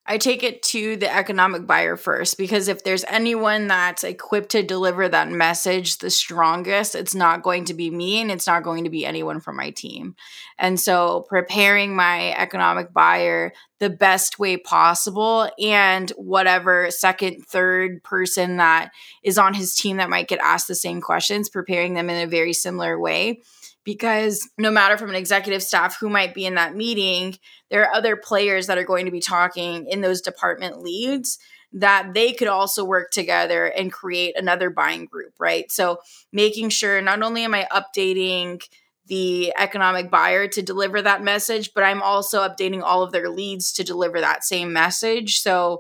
I 0.10 0.18
take 0.18 0.42
it 0.42 0.64
to 0.64 0.96
the 0.96 1.14
economic 1.14 1.68
buyer 1.68 1.98
first 1.98 2.38
because 2.38 2.70
if 2.70 2.86
there's 2.86 3.04
anyone 3.10 3.68
that's 3.68 4.06
equipped 4.06 4.52
to 4.52 4.64
deliver 4.64 5.10
that 5.10 5.30
message 5.30 5.98
the 5.98 6.10
strongest, 6.10 6.96
it's 6.96 7.14
not 7.14 7.44
going 7.44 7.66
to 7.66 7.74
be 7.74 7.90
me 7.90 8.22
and 8.22 8.32
it's 8.32 8.48
not 8.48 8.64
going 8.64 8.86
to 8.86 8.90
be 8.90 9.06
anyone 9.06 9.42
from 9.42 9.58
my 9.58 9.72
team. 9.72 10.16
And 10.58 10.80
so 10.80 11.26
preparing 11.28 11.94
my 11.94 12.32
economic 12.38 12.94
buyer 12.94 13.52
the 13.80 13.90
best 13.90 14.40
way 14.40 14.56
possible 14.56 15.50
and 15.60 16.10
whatever 16.12 16.90
second, 16.90 17.46
third 17.46 18.02
person 18.02 18.58
that 18.58 18.92
is 19.24 19.38
on 19.38 19.54
his 19.54 19.76
team 19.76 19.98
that 19.98 20.10
might 20.10 20.30
get 20.30 20.40
asked 20.40 20.70
the 20.70 20.76
same 20.76 21.02
questions, 21.02 21.50
preparing 21.50 21.96
them 21.96 22.10
in 22.10 22.26
a 22.26 22.32
very 22.32 22.54
similar 22.54 22.98
way 22.98 23.42
because 23.88 24.50
no 24.58 24.70
matter 24.70 24.98
from 24.98 25.10
an 25.10 25.16
executive 25.16 25.64
staff 25.64 25.98
who 25.98 26.10
might 26.10 26.34
be 26.34 26.46
in 26.46 26.56
that 26.56 26.76
meeting, 26.76 27.38
there 27.72 27.86
are 27.86 27.96
other 27.96 28.18
players 28.18 28.68
that 28.68 28.78
are 28.78 28.84
going 28.84 29.06
to 29.06 29.14
be 29.14 29.22
talking 29.22 29.88
in 29.88 30.02
those 30.02 30.20
department 30.20 30.82
leads 30.82 31.40
that 31.72 32.14
they 32.14 32.34
could 32.34 32.50
also 32.50 32.84
work 32.84 33.12
together 33.12 33.66
and 33.66 33.94
create 33.94 34.38
another 34.38 34.70
buying 34.70 35.06
group, 35.06 35.32
right? 35.40 35.72
So 35.72 36.00
making 36.34 36.68
sure 36.68 37.02
not 37.02 37.24
only 37.24 37.46
am 37.46 37.54
I 37.54 37.66
updating 37.72 38.62
the 39.06 39.54
economic 39.58 40.12
buyer 40.12 40.50
to 40.50 40.62
deliver 40.62 41.02
that 41.02 41.24
message, 41.24 41.72
but 41.74 41.86
I'm 41.86 42.04
also 42.04 42.42
updating 42.42 42.84
all 42.84 43.04
of 43.04 43.14
their 43.14 43.30
leads 43.30 43.72
to 43.74 43.86
deliver 43.86 44.20
that 44.20 44.44
same 44.44 44.74
message. 44.74 45.40
So 45.40 45.80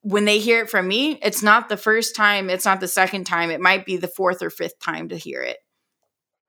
when 0.00 0.24
they 0.24 0.40
hear 0.40 0.62
it 0.62 0.70
from 0.70 0.88
me, 0.88 1.20
it's 1.22 1.44
not 1.44 1.68
the 1.68 1.76
first 1.76 2.16
time, 2.16 2.50
it's 2.50 2.64
not 2.64 2.80
the 2.80 2.88
second 2.88 3.22
time, 3.22 3.52
it 3.52 3.60
might 3.60 3.86
be 3.86 3.96
the 3.96 4.08
fourth 4.08 4.42
or 4.42 4.50
fifth 4.50 4.80
time 4.80 5.10
to 5.10 5.16
hear 5.16 5.42
it. 5.42 5.58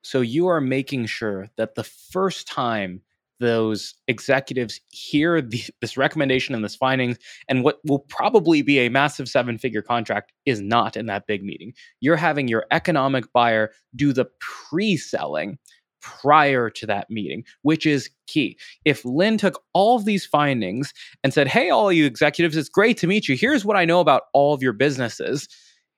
So 0.02 0.22
you 0.22 0.48
are 0.48 0.62
making 0.62 1.06
sure 1.06 1.50
that 1.58 1.76
the 1.76 1.84
first 1.84 2.48
time 2.48 3.02
those 3.42 3.96
executives 4.08 4.80
hear 4.90 5.42
the, 5.42 5.64
this 5.82 5.98
recommendation 5.98 6.56
and 6.56 6.64
this 6.64 6.76
findings 6.76 7.18
and 7.50 7.64
what 7.64 7.80
will 7.86 8.00
probably 8.00 8.62
be 8.62 8.80
a 8.80 8.90
massive 8.90 9.28
seven 9.28 9.58
figure 9.58 9.82
contract 9.82 10.32
is 10.46 10.62
not 10.62 10.96
in 10.96 11.08
that 11.08 11.28
big 11.28 11.44
meeting. 11.44 11.74
You're 12.00 12.16
having 12.16 12.48
your 12.48 12.66
economic 12.72 13.32
buyer 13.34 13.72
do 13.96 14.14
the 14.14 14.26
pre 14.40 14.96
selling 14.96 15.58
prior 16.02 16.70
to 16.70 16.86
that 16.88 17.10
meeting, 17.10 17.44
which 17.62 17.86
is 17.86 18.10
key. 18.26 18.58
If 18.86 19.06
Lynn 19.06 19.38
took 19.38 19.62
all 19.74 19.98
of 19.98 20.06
these 20.06 20.26
findings 20.26 20.94
and 21.24 21.34
said, 21.34 21.48
Hey, 21.48 21.70
all 21.70 21.92
you 21.92 22.06
executives, 22.06 22.58
it's 22.58 22.70
great 22.70 22.98
to 22.98 23.08
meet 23.08 23.28
you. 23.28 23.36
Here's 23.36 23.64
what 23.66 23.78
I 23.78 23.86
know 23.86 24.00
about 24.00 24.24
all 24.34 24.54
of 24.54 24.64
your 24.64 24.74
businesses 24.74 25.48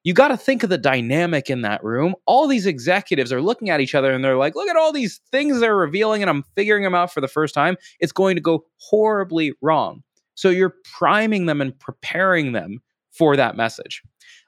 you 0.03 0.13
got 0.13 0.29
to 0.29 0.37
think 0.37 0.63
of 0.63 0.69
the 0.69 0.77
dynamic 0.77 1.49
in 1.49 1.61
that 1.61 1.83
room. 1.83 2.15
All 2.25 2.47
these 2.47 2.65
executives 2.65 3.31
are 3.31 3.41
looking 3.41 3.69
at 3.69 3.79
each 3.79 3.95
other 3.95 4.11
and 4.11 4.23
they're 4.23 4.37
like, 4.37 4.55
look 4.55 4.67
at 4.67 4.75
all 4.75 4.91
these 4.91 5.21
things 5.31 5.59
they're 5.59 5.75
revealing, 5.75 6.21
and 6.21 6.29
I'm 6.29 6.43
figuring 6.55 6.83
them 6.83 6.95
out 6.95 7.13
for 7.13 7.21
the 7.21 7.27
first 7.27 7.53
time. 7.53 7.77
It's 7.99 8.11
going 8.11 8.35
to 8.35 8.41
go 8.41 8.65
horribly 8.77 9.53
wrong. 9.61 10.03
So 10.35 10.49
you're 10.49 10.75
priming 10.83 11.45
them 11.45 11.61
and 11.61 11.77
preparing 11.79 12.51
them 12.51 12.79
for 13.11 13.35
that 13.37 13.55
message. 13.55 14.01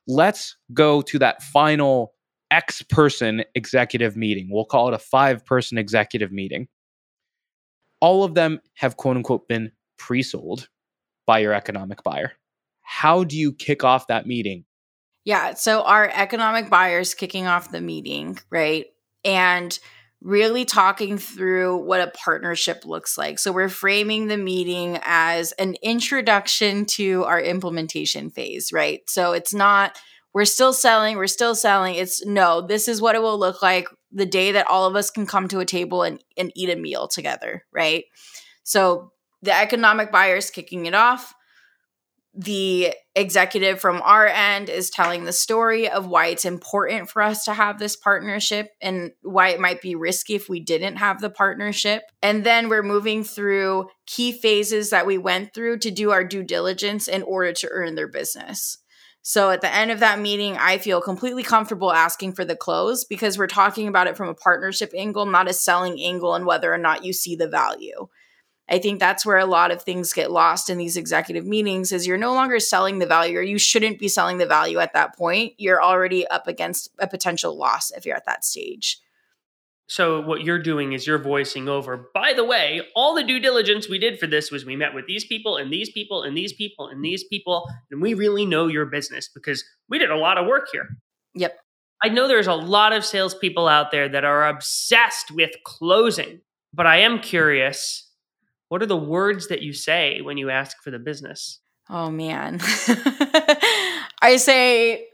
Let's 0.07 0.57
go 0.73 1.01
to 1.03 1.19
that 1.19 1.41
final 1.41 2.13
X 2.51 2.81
person 2.81 3.43
executive 3.55 4.17
meeting. 4.17 4.49
We'll 4.51 4.65
call 4.65 4.87
it 4.87 4.93
a 4.93 4.99
five 4.99 5.45
person 5.45 5.77
executive 5.77 6.31
meeting. 6.31 6.67
All 8.01 8.23
of 8.23 8.33
them 8.33 8.59
have 8.73 8.97
quote 8.97 9.15
unquote 9.15 9.47
been 9.47 9.71
pre 9.97 10.21
sold 10.21 10.67
by 11.25 11.39
your 11.39 11.53
economic 11.53 12.03
buyer. 12.03 12.33
How 12.81 13.23
do 13.23 13.37
you 13.37 13.53
kick 13.53 13.83
off 13.83 14.07
that 14.07 14.27
meeting? 14.27 14.65
Yeah. 15.25 15.55
So 15.55 15.81
our 15.81 16.09
economic 16.13 16.69
buyers 16.69 17.13
kicking 17.13 17.47
off 17.47 17.71
the 17.71 17.81
meeting, 17.81 18.37
right? 18.51 18.85
And 19.25 19.77
really 20.21 20.65
talking 20.65 21.17
through 21.19 21.77
what 21.77 22.01
a 22.01 22.11
partnership 22.11 22.83
looks 22.83 23.15
like. 23.17 23.37
So 23.37 23.51
we're 23.51 23.69
framing 23.69 24.27
the 24.27 24.37
meeting 24.37 24.99
as 25.03 25.51
an 25.53 25.75
introduction 25.83 26.85
to 26.85 27.23
our 27.25 27.39
implementation 27.39 28.31
phase, 28.31 28.71
right? 28.71 29.01
So 29.07 29.33
it's 29.33 29.53
not, 29.53 29.99
we're 30.33 30.45
still 30.45 30.73
selling, 30.73 31.17
we're 31.17 31.27
still 31.27 31.53
selling. 31.53 31.95
It's 31.95 32.25
no, 32.25 32.61
this 32.61 32.87
is 32.87 33.01
what 33.01 33.15
it 33.15 33.21
will 33.21 33.37
look 33.37 33.61
like 33.61 33.87
the 34.11 34.25
day 34.25 34.53
that 34.53 34.67
all 34.67 34.87
of 34.87 34.95
us 34.95 35.11
can 35.11 35.27
come 35.27 35.47
to 35.49 35.59
a 35.59 35.65
table 35.65 36.01
and, 36.01 36.23
and 36.37 36.51
eat 36.55 36.71
a 36.71 36.75
meal 36.75 37.07
together, 37.07 37.63
right? 37.71 38.05
So 38.63 39.11
the 39.43 39.55
economic 39.55 40.11
buyers 40.11 40.49
kicking 40.49 40.87
it 40.87 40.95
off 40.95 41.34
the 42.37 42.93
executive 43.15 43.79
from 43.79 44.01
our 44.03 44.27
end 44.27 44.69
is 44.69 44.89
telling 44.89 45.23
the 45.23 45.31
story 45.31 45.89
of 45.89 46.07
why 46.07 46.27
it's 46.27 46.43
important 46.43 47.09
for 47.09 47.21
us 47.21 47.45
to 47.45 47.53
have 47.53 47.79
this 47.79 47.95
partnership 47.95 48.71
and 48.81 49.11
why 49.21 49.49
it 49.49 49.59
might 49.59 49.81
be 49.81 49.95
risky 49.95 50.35
if 50.35 50.49
we 50.49 50.59
didn't 50.59 50.97
have 50.97 51.21
the 51.21 51.29
partnership. 51.29 52.03
And 52.21 52.43
then 52.43 52.67
we're 52.67 52.83
moving 52.83 53.23
through 53.23 53.87
key 54.05 54.33
phases 54.33 54.89
that 54.89 55.05
we 55.05 55.17
went 55.17 55.53
through 55.53 55.79
to 55.79 55.91
do 55.91 56.11
our 56.11 56.25
due 56.25 56.43
diligence 56.43 57.07
in 57.07 57.23
order 57.23 57.53
to 57.53 57.69
earn 57.71 57.95
their 57.95 58.09
business. 58.09 58.79
So 59.21 59.49
at 59.49 59.61
the 59.61 59.73
end 59.73 59.89
of 59.89 60.01
that 60.01 60.19
meeting, 60.19 60.55
I 60.57 60.77
feel 60.77 61.01
completely 61.01 61.41
comfortable 61.41 61.91
asking 61.91 62.33
for 62.33 62.45
the 62.45 62.55
close 62.55 63.05
because 63.05 63.37
we're 63.37 63.47
talking 63.47 63.87
about 63.87 64.07
it 64.07 64.17
from 64.17 64.27
a 64.29 64.35
partnership 64.35 64.91
angle, 64.95 65.25
not 65.25 65.49
a 65.49 65.53
selling 65.53 65.99
angle, 65.99 66.35
and 66.35 66.45
whether 66.45 66.71
or 66.71 66.77
not 66.77 67.03
you 67.03 67.11
see 67.11 67.35
the 67.35 67.47
value. 67.47 68.07
I 68.67 68.79
think 68.79 68.99
that's 68.99 69.25
where 69.25 69.37
a 69.37 69.45
lot 69.45 69.71
of 69.71 69.83
things 69.83 70.11
get 70.11 70.31
lost 70.31 70.69
in 70.69 70.77
these 70.77 70.97
executive 70.97 71.45
meetings 71.45 71.91
is 71.91 72.07
you're 72.07 72.17
no 72.17 72.33
longer 72.33 72.59
selling 72.59 72.97
the 72.97 73.05
value 73.05 73.37
or 73.37 73.43
you 73.43 73.59
shouldn't 73.59 73.99
be 73.99 74.07
selling 74.07 74.39
the 74.39 74.47
value 74.47 74.79
at 74.79 74.93
that 74.93 75.15
point. 75.15 75.53
You're 75.57 75.83
already 75.83 76.25
up 76.27 76.47
against 76.47 76.89
a 76.99 77.07
potential 77.07 77.55
loss 77.55 77.91
if 77.91 78.05
you're 78.05 78.15
at 78.15 78.25
that 78.25 78.43
stage. 78.43 78.99
So 79.87 80.19
what 80.19 80.43
you're 80.43 80.61
doing 80.61 80.93
is 80.93 81.05
you're 81.05 81.19
voicing 81.19 81.69
over, 81.69 82.09
by 82.11 82.33
the 82.33 82.43
way, 82.43 82.81
all 82.95 83.13
the 83.13 83.23
due 83.23 83.39
diligence 83.39 83.87
we 83.87 83.99
did 83.99 84.19
for 84.19 84.25
this 84.25 84.49
was 84.49 84.65
we 84.65 84.75
met 84.75 84.95
with 84.95 85.05
these 85.05 85.25
people 85.25 85.57
and 85.57 85.71
these 85.71 85.91
people 85.91 86.23
and 86.23 86.35
these 86.35 86.53
people 86.53 86.87
and 86.87 87.05
these 87.05 87.23
people 87.23 87.67
and 87.91 88.01
we 88.01 88.15
really 88.15 88.47
know 88.47 88.65
your 88.65 88.87
business 88.87 89.29
because 89.31 89.63
we 89.87 89.99
did 89.99 90.09
a 90.09 90.17
lot 90.17 90.39
of 90.39 90.47
work 90.47 90.69
here. 90.71 90.97
Yep. 91.35 91.59
I 92.03 92.09
know 92.09 92.27
there's 92.27 92.47
a 92.47 92.55
lot 92.55 92.93
of 92.93 93.05
salespeople 93.05 93.67
out 93.67 93.91
there 93.91 94.09
that 94.09 94.25
are 94.25 94.47
obsessed 94.47 95.29
with 95.29 95.51
closing, 95.63 96.41
but 96.73 96.87
I 96.87 96.97
am 96.97 97.19
curious 97.19 98.04
what 98.69 98.81
are 98.81 98.87
the 98.87 98.97
words 98.97 99.47
that 99.47 99.61
you 99.61 99.73
say 99.73 100.21
when 100.21 100.37
you 100.37 100.49
ask 100.49 100.81
for 100.83 100.91
the 100.91 100.99
business? 100.99 101.59
Oh 101.89 102.09
man. 102.09 102.59
I 104.21 104.37
say 104.37 105.07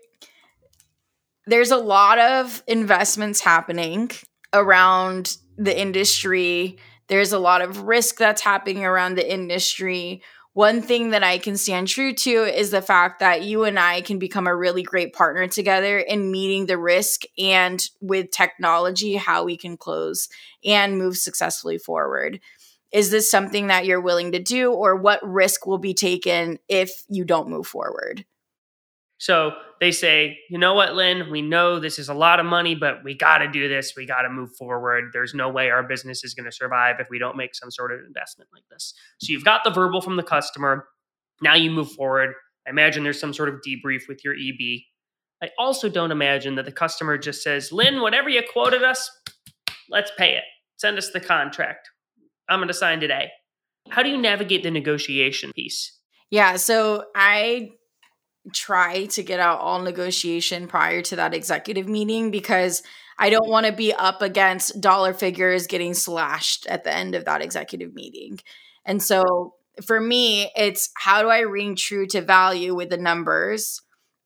there's 1.48 1.72
a 1.72 1.78
lot 1.78 2.18
of 2.20 2.64
investments 2.68 3.42
happening 3.42 4.12
around 4.54 5.38
the 5.58 5.78
industry. 5.78 6.78
There's 7.08 7.34
a 7.34 7.40
lot 7.40 7.62
of 7.62 7.84
risk 7.84 8.18
that's 8.18 8.42
happening 8.42 8.86
around 8.86 9.16
the 9.16 9.32
industry. 9.32 10.22
One 10.54 10.82
thing 10.82 11.12
that 11.12 11.24
I 11.24 11.38
can 11.38 11.56
stand 11.56 11.88
true 11.88 12.14
to 12.14 12.30
is 12.30 12.72
the 12.72 12.82
fact 12.82 13.20
that 13.20 13.44
you 13.44 13.64
and 13.64 13.80
I 13.80 14.02
can 14.02 14.20
become 14.20 14.48
a 14.48 14.56
really 14.56 14.84
great 14.84 15.14
partner 15.14 15.48
together 15.48 15.98
in 15.98 16.32
meeting 16.32 16.66
the 16.66 16.78
risk 16.78 17.22
and 17.38 17.82
with 18.02 18.32
technology, 18.32 19.16
how 19.16 19.46
we 19.46 19.56
can 19.56 19.78
close 19.78 20.28
and 20.64 20.98
move 20.98 21.18
successfully 21.18 21.78
forward 21.78 22.42
is 22.92 23.12
this 23.12 23.30
something 23.30 23.68
that 23.68 23.86
you're 23.86 24.02
willing 24.02 24.34
to 24.34 24.40
do 24.40 24.72
or 24.72 24.96
what 24.96 25.20
risk 25.24 25.66
will 25.66 25.78
be 25.78 25.94
taken 25.94 26.60
if 26.68 27.04
you 27.10 27.24
don't 27.24 27.50
move 27.50 27.68
forward? 27.68 28.26
So 29.18 29.52
they 29.80 29.92
say 29.92 30.40
you 30.50 30.58
know 30.58 30.74
what 30.74 30.96
lynn? 30.96 31.30
We 31.30 31.42
know 31.42 31.80
this 31.80 32.00
is 32.00 32.10
a 32.10 32.14
lot 32.14 32.40
of 32.40 32.46
money 32.46 32.76
but 32.76 33.04
we 33.04 33.14
got 33.14 33.40
to 33.40 33.48
do 33.48 33.68
this. 33.70 33.94
We 33.96 34.06
got 34.06 34.24
to 34.24 34.30
move 34.30 34.56
forward. 34.56 35.12
There's 35.14 35.34
no 35.34 35.50
way 35.50 35.70
our 35.70 35.84
business 35.84 36.24
is 36.24 36.34
going 36.34 36.46
to 36.46 36.52
survive 36.52 36.96
if 37.00 37.08
we 37.10 37.20
don't 37.20 37.38
make 37.38 37.56
some 37.56 37.72
sort 37.72 37.92
of 37.92 38.00
investment 38.06 38.50
like 38.54 38.64
this. 38.70 38.94
So 39.20 39.32
you've 39.32 39.46
got 39.46 39.64
the 39.64 39.70
verbal 39.70 40.02
from 40.02 40.16
the 40.16 40.24
customer. 40.24 40.88
Now 41.42 41.56
you 41.56 41.72
move 41.72 41.92
forward. 41.92 42.34
I 42.68 42.70
imagine 42.70 43.04
there's 43.04 43.20
some 43.20 43.34
sort 43.34 43.50
of 43.50 43.62
debrief 43.68 44.08
with 44.08 44.24
your 44.24 44.36
eb 44.36 44.82
i 45.42 45.50
also 45.58 45.90
don't 45.90 46.12
imagine 46.12 46.54
that 46.54 46.66
the 46.66 46.72
customer 46.72 47.18
just 47.18 47.42
says 47.42 47.72
lynn 47.72 48.02
whatever 48.02 48.30
you 48.30 48.44
quoted 48.54 48.84
us 48.84 49.10
let's 49.92 50.12
pay 50.18 50.36
it. 50.36 50.44
Send 50.78 50.98
us 50.98 51.12
the 51.12 51.20
contract 51.20 51.90
I'm 52.52 52.60
going 52.60 52.68
to 52.68 52.74
sign 52.74 53.00
today. 53.00 53.32
How 53.90 54.04
do 54.04 54.10
you 54.10 54.18
navigate 54.18 54.64
the 54.64 54.72
negotiation 54.72 55.52
piece? 55.54 55.98
Yeah, 56.30 56.58
so 56.58 57.06
I 57.16 57.72
try 58.54 59.06
to 59.06 59.24
get 59.24 59.40
out 59.40 59.60
all 59.60 59.82
negotiation 59.82 60.68
prior 60.68 61.02
to 61.04 61.16
that 61.16 61.34
executive 61.34 61.88
meeting 61.88 62.32
because 62.32 62.84
I 63.18 63.30
don't 63.30 63.50
want 63.50 63.68
to 63.68 63.72
be 63.72 63.94
up 63.94 64.22
against 64.22 64.82
dollar 64.82 65.14
figures 65.14 65.68
getting 65.68 65.94
slashed 65.94 66.66
at 66.68 66.84
the 66.84 66.94
end 66.94 67.16
of 67.16 67.26
that 67.26 67.42
executive 67.42 67.94
meeting. 67.94 68.40
And 68.86 69.02
so 69.02 69.54
for 69.86 70.00
me, 70.00 70.52
it's 70.56 70.90
how 70.96 71.22
do 71.22 71.30
I 71.30 71.42
ring 71.42 71.76
true 71.76 72.08
to 72.08 72.22
value 72.22 72.74
with 72.74 72.90
the 72.90 72.98
numbers? 72.98 73.82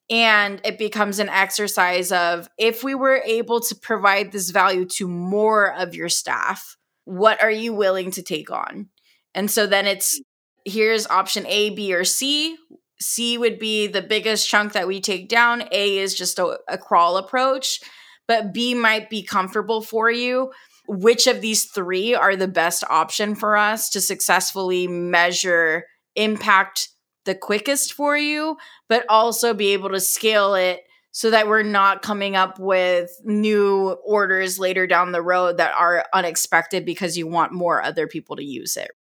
And 0.09 0.61
it 0.63 0.77
becomes 0.77 1.19
an 1.19 1.29
exercise 1.29 2.11
of 2.11 2.47
if 2.57 2.83
we 2.83 2.95
were 2.95 3.21
able 3.25 3.59
to 3.61 3.75
provide 3.75 4.31
this 4.31 4.51
value 4.51 4.85
to 4.85 5.07
more 5.07 5.73
of 5.73 5.95
your 5.95 6.09
staff, 6.09 6.77
what 7.05 7.41
are 7.41 7.51
you 7.51 7.73
willing 7.73 8.11
to 8.11 8.21
take 8.21 8.51
on? 8.51 8.89
And 9.33 9.49
so 9.49 9.65
then 9.67 9.87
it's 9.87 10.19
here's 10.65 11.07
option 11.07 11.45
A, 11.47 11.69
B, 11.69 11.93
or 11.93 12.03
C. 12.03 12.57
C 12.99 13.37
would 13.37 13.59
be 13.59 13.87
the 13.87 14.01
biggest 14.01 14.49
chunk 14.49 14.73
that 14.73 14.87
we 14.87 14.99
take 15.01 15.29
down. 15.29 15.63
A 15.71 15.97
is 15.97 16.15
just 16.15 16.39
a, 16.39 16.57
a 16.67 16.77
crawl 16.77 17.17
approach, 17.17 17.79
but 18.27 18.53
B 18.53 18.73
might 18.73 19.09
be 19.09 19.23
comfortable 19.23 19.81
for 19.81 20.09
you. 20.09 20.51
Which 20.87 21.27
of 21.27 21.41
these 21.41 21.65
three 21.65 22.13
are 22.13 22.35
the 22.35 22.47
best 22.47 22.83
option 22.89 23.35
for 23.35 23.57
us 23.57 23.89
to 23.89 24.01
successfully 24.01 24.87
measure 24.87 25.85
impact 26.15 26.89
the 27.25 27.35
quickest 27.35 27.93
for 27.93 28.15
you, 28.15 28.57
but 28.87 29.05
also 29.09 29.53
be 29.53 29.73
able 29.73 29.89
to 29.89 29.99
scale 29.99 30.53
it 30.53 30.84
so 31.15 31.31
that 31.31 31.47
we're 31.47 31.63
not 31.63 32.01
coming 32.01 32.35
up 32.35 32.59
with 32.59 33.09
new 33.23 33.91
orders 34.03 34.59
later 34.59 34.85
down 34.85 35.13
the 35.13 35.21
road 35.21 35.55
that 35.57 35.73
are 35.73 36.03
unexpected 36.13 36.85
because 36.85 37.17
you 37.17 37.25
want 37.25 37.53
more 37.53 37.81
other 37.81 38.05
people 38.05 38.35
to 38.35 38.43
use 38.43 38.75
it 38.75 38.91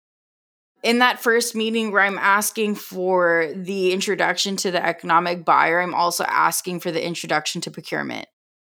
in 0.84 0.98
that 0.98 1.18
first 1.18 1.56
meeting 1.56 1.90
where 1.90 2.02
I'm 2.02 2.18
asking 2.18 2.74
for 2.74 3.50
the 3.56 3.92
introduction 3.92 4.54
to 4.58 4.70
the 4.70 4.84
economic 4.84 5.44
buyer, 5.44 5.80
I'm 5.80 5.94
also 5.94 6.24
asking 6.24 6.80
for 6.80 6.92
the 6.92 7.04
introduction 7.04 7.62
to 7.62 7.70
procurement. 7.70 8.28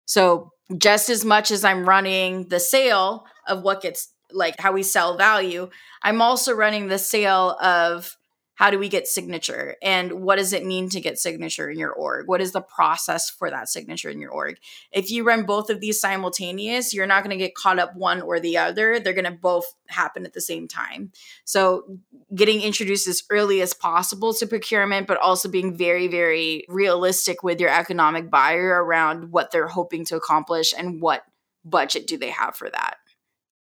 So, 0.05 0.51
just 0.77 1.09
as 1.09 1.23
much 1.25 1.51
as 1.51 1.63
I'm 1.63 1.87
running 1.87 2.49
the 2.49 2.59
sale 2.59 3.25
of 3.47 3.63
what 3.63 3.81
gets 3.81 4.13
like 4.31 4.59
how 4.59 4.73
we 4.73 4.83
sell 4.83 5.17
value, 5.17 5.69
I'm 6.03 6.21
also 6.21 6.53
running 6.53 6.87
the 6.87 6.97
sale 6.97 7.57
of 7.61 8.17
how 8.61 8.69
do 8.69 8.77
we 8.77 8.89
get 8.89 9.07
signature? 9.07 9.75
And 9.81 10.21
what 10.21 10.35
does 10.35 10.53
it 10.53 10.63
mean 10.63 10.87
to 10.89 11.01
get 11.01 11.17
signature 11.17 11.67
in 11.67 11.79
your 11.79 11.91
org? 11.91 12.27
What 12.27 12.41
is 12.41 12.51
the 12.51 12.61
process 12.61 13.27
for 13.27 13.49
that 13.49 13.69
signature 13.69 14.07
in 14.11 14.21
your 14.21 14.29
org? 14.29 14.57
If 14.91 15.09
you 15.09 15.23
run 15.23 15.47
both 15.47 15.71
of 15.71 15.81
these 15.81 15.99
simultaneous 15.99 16.93
you're 16.93 17.07
not 17.07 17.23
going 17.23 17.35
to 17.35 17.43
get 17.43 17.55
caught 17.55 17.79
up 17.79 17.95
one 17.95 18.21
or 18.21 18.39
the 18.39 18.57
other. 18.57 18.99
They're 18.99 19.13
going 19.13 19.25
to 19.25 19.31
both 19.31 19.65
happen 19.87 20.27
at 20.27 20.33
the 20.33 20.41
same 20.41 20.67
time. 20.67 21.11
So 21.43 21.97
getting 22.35 22.61
introduced 22.61 23.07
as 23.07 23.23
early 23.31 23.61
as 23.61 23.73
possible 23.73 24.31
to 24.35 24.45
procurement 24.45 25.07
but 25.07 25.17
also 25.17 25.49
being 25.49 25.75
very 25.75 26.07
very 26.07 26.63
realistic 26.69 27.41
with 27.41 27.59
your 27.59 27.71
economic 27.71 28.29
buyer 28.29 28.83
around 28.83 29.31
what 29.31 29.49
they're 29.49 29.67
hoping 29.67 30.05
to 30.05 30.15
accomplish 30.15 30.71
and 30.77 31.01
what 31.01 31.23
budget 31.65 32.05
do 32.05 32.15
they 32.15 32.29
have 32.29 32.55
for 32.55 32.69
that. 32.69 32.97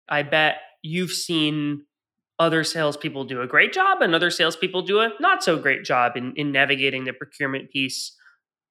I 0.08 0.24
bet 0.24 0.56
you've 0.82 1.12
seen 1.12 1.84
other 2.40 2.64
salespeople 2.64 3.24
do 3.26 3.42
a 3.42 3.48
great 3.48 3.74
job 3.74 4.02
and 4.02 4.14
other 4.14 4.30
salespeople 4.30 4.82
do 4.82 5.00
a 5.00 5.10
not 5.20 5.44
so 5.44 5.58
great 5.58 5.84
job 5.84 6.18
in, 6.18 6.34
in 6.36 6.52
navigating 6.52 7.06
the 7.06 7.14
procurement 7.14 7.70
piece. 7.70 8.16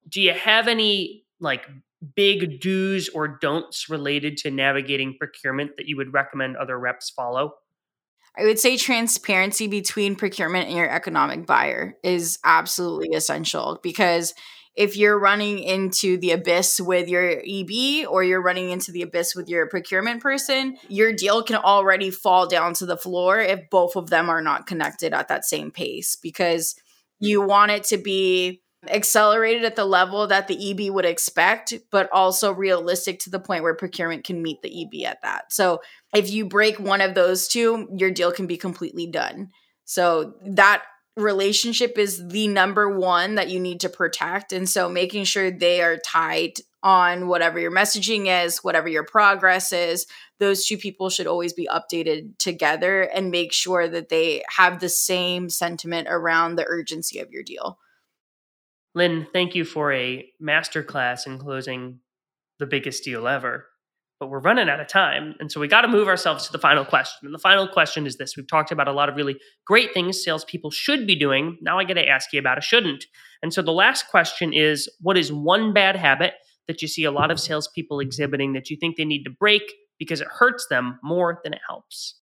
Do 0.09 0.20
you 0.20 0.33
have 0.33 0.68
any 0.68 1.24
like 1.40 1.66
big 2.14 2.61
do's 2.61 3.09
or 3.09 3.27
don'ts 3.27 3.88
related 3.88 4.37
to 4.38 4.50
navigating 4.50 5.16
procurement 5.18 5.72
that 5.77 5.87
you 5.87 5.96
would 5.96 6.12
recommend 6.12 6.57
other 6.57 6.79
reps 6.79 7.11
follow? 7.11 7.55
I 8.37 8.44
would 8.44 8.59
say 8.59 8.77
transparency 8.77 9.68
between 9.68 10.16
procurement 10.16 10.66
and 10.66 10.77
your 10.77 10.90
economic 10.90 11.46
buyer 11.46 11.96
is 12.03 12.38
absolutely 12.44 13.16
essential 13.16 13.79
because 13.83 14.35
if 14.75 14.97
you're 14.97 15.19
running 15.19 15.61
into 15.61 16.17
the 16.17 16.33
abyss 16.33 16.81
with 16.81 17.09
your 17.09 17.41
EB 17.47 18.07
or 18.09 18.25
you're 18.25 18.43
running 18.43 18.71
into 18.71 18.91
the 18.91 19.03
abyss 19.03 19.35
with 19.35 19.49
your 19.49 19.69
procurement 19.69 20.21
person, 20.21 20.77
your 20.89 21.13
deal 21.13 21.43
can 21.43 21.57
already 21.57 22.11
fall 22.11 22.49
down 22.49 22.75
to 22.75 22.87
the 22.87 22.97
floor 22.97 23.39
if 23.39 23.71
both 23.71 23.95
of 23.95 24.11
them 24.11 24.29
are 24.29 24.43
not 24.43 24.67
connected 24.67 25.13
at 25.13 25.29
that 25.29 25.45
same 25.45 25.71
pace 25.71 26.17
because 26.17 26.75
you 27.21 27.41
want 27.41 27.71
it 27.71 27.85
to 27.85 27.97
be 27.97 28.63
accelerated 28.89 29.65
at 29.65 29.77
the 29.77 29.85
level 29.85 30.27
that 30.27 30.49
the 30.49 30.71
EB 30.71 30.93
would 30.93 31.05
expect, 31.05 31.73
but 31.91 32.09
also 32.13 32.53
realistic 32.53 33.19
to 33.21 33.31
the 33.31 33.41
point 33.41 33.63
where 33.63 33.75
procurement 33.75 34.25
can 34.25 34.43
meet 34.43 34.61
the 34.63 34.83
EB 34.83 35.07
at 35.07 35.23
that. 35.23 35.53
So 35.53 35.81
if 36.15 36.31
you 36.31 36.47
break 36.47 36.79
one 36.79 37.01
of 37.01 37.15
those 37.15 37.49
two, 37.49 37.89
your 37.97 38.11
deal 38.11 38.33
can 38.33 38.47
be 38.47 38.57
completely 38.57 39.07
done. 39.07 39.51
So 39.85 40.35
that 40.45 40.83
relationship 41.16 41.96
is 41.98 42.27
the 42.29 42.48
number 42.48 42.88
one 42.90 43.37
that 43.37 43.48
you 43.48 43.61
need 43.61 43.81
to 43.81 43.88
protect. 43.88 44.53
And 44.53 44.68
so 44.68 44.88
making 44.88 45.24
sure 45.24 45.50
they 45.50 45.81
are 45.83 45.96
tied 45.96 46.55
on 46.83 47.29
whatever 47.29 47.59
your 47.59 47.70
messaging 47.70 48.44
is, 48.44 48.59
whatever 48.59 48.88
your 48.88 49.05
progress 49.05 49.72
is, 49.72 50.07
those 50.38 50.66
two 50.66 50.77
people 50.77 51.09
should 51.09 51.27
always 51.27 51.53
be 51.53 51.68
updated 51.68 52.37
together 52.38 53.03
and 53.03 53.31
make 53.31 53.53
sure 53.53 53.88
that 53.88 54.09
they 54.09 54.42
have 54.57 54.81
the 54.81 54.88
same 54.88 55.48
sentiment 55.48 56.09
around 56.11 56.57
the 56.57 56.66
urgency 56.66 57.20
of 57.20 57.31
your 57.31 57.42
deal. 57.42 57.79
Lynn, 58.94 59.27
thank 59.33 59.55
you 59.55 59.64
for 59.64 59.92
a 59.92 60.29
masterclass 60.42 61.27
in 61.27 61.38
closing 61.38 62.00
the 62.59 62.66
biggest 62.66 63.03
deal 63.03 63.27
ever 63.27 63.66
but 64.20 64.29
we're 64.29 64.40
running 64.40 64.68
out 64.68 64.81
of 64.81 64.88
time. 64.88 65.35
And 65.40 65.50
so 65.50 65.61
we 65.61 65.68
got 65.68 65.83
to 65.83 65.88
move 65.88 66.09
ourselves 66.09 66.46
to 66.46 66.53
the 66.53 66.59
final 66.59 66.85
question. 66.85 67.27
And 67.27 67.35
the 67.35 67.38
final 67.38 67.66
question 67.68 68.07
is 68.07 68.16
this 68.16 68.37
We've 68.37 68.48
talked 68.48 68.70
about 68.70 68.88
a 68.88 68.92
lot 68.92 69.09
of 69.09 69.16
really 69.16 69.37
great 69.66 69.92
things 69.92 70.22
salespeople 70.22 70.70
should 70.70 71.07
be 71.07 71.16
doing. 71.16 71.59
Now 71.61 71.79
I 71.79 71.85
got 71.85 71.94
to 71.94 72.09
ask 72.09 72.33
you 72.33 72.38
about 72.38 72.59
a 72.59 72.62
shouldn't. 72.62 73.07
And 73.42 73.53
so 73.53 73.62
the 73.62 73.72
last 73.72 74.09
question 74.09 74.53
is 74.53 74.88
what 75.00 75.16
is 75.16 75.33
one 75.33 75.72
bad 75.72 75.96
habit 75.96 76.35
that 76.66 76.81
you 76.81 76.88
see 76.88 77.05
a 77.05 77.11
lot 77.11 77.31
of 77.31 77.38
salespeople 77.40 78.00
exhibiting 78.00 78.55
that 78.55 78.70
you 78.70 78.77
think 78.77 78.96
they 78.96 79.05
need 79.05 79.24
to 79.24 79.31
break 79.31 79.62
because 79.98 80.20
it 80.20 80.29
hurts 80.29 80.66
them 80.68 80.98
more 81.03 81.40
than 81.44 81.53
it 81.53 81.61
helps? 81.68 82.16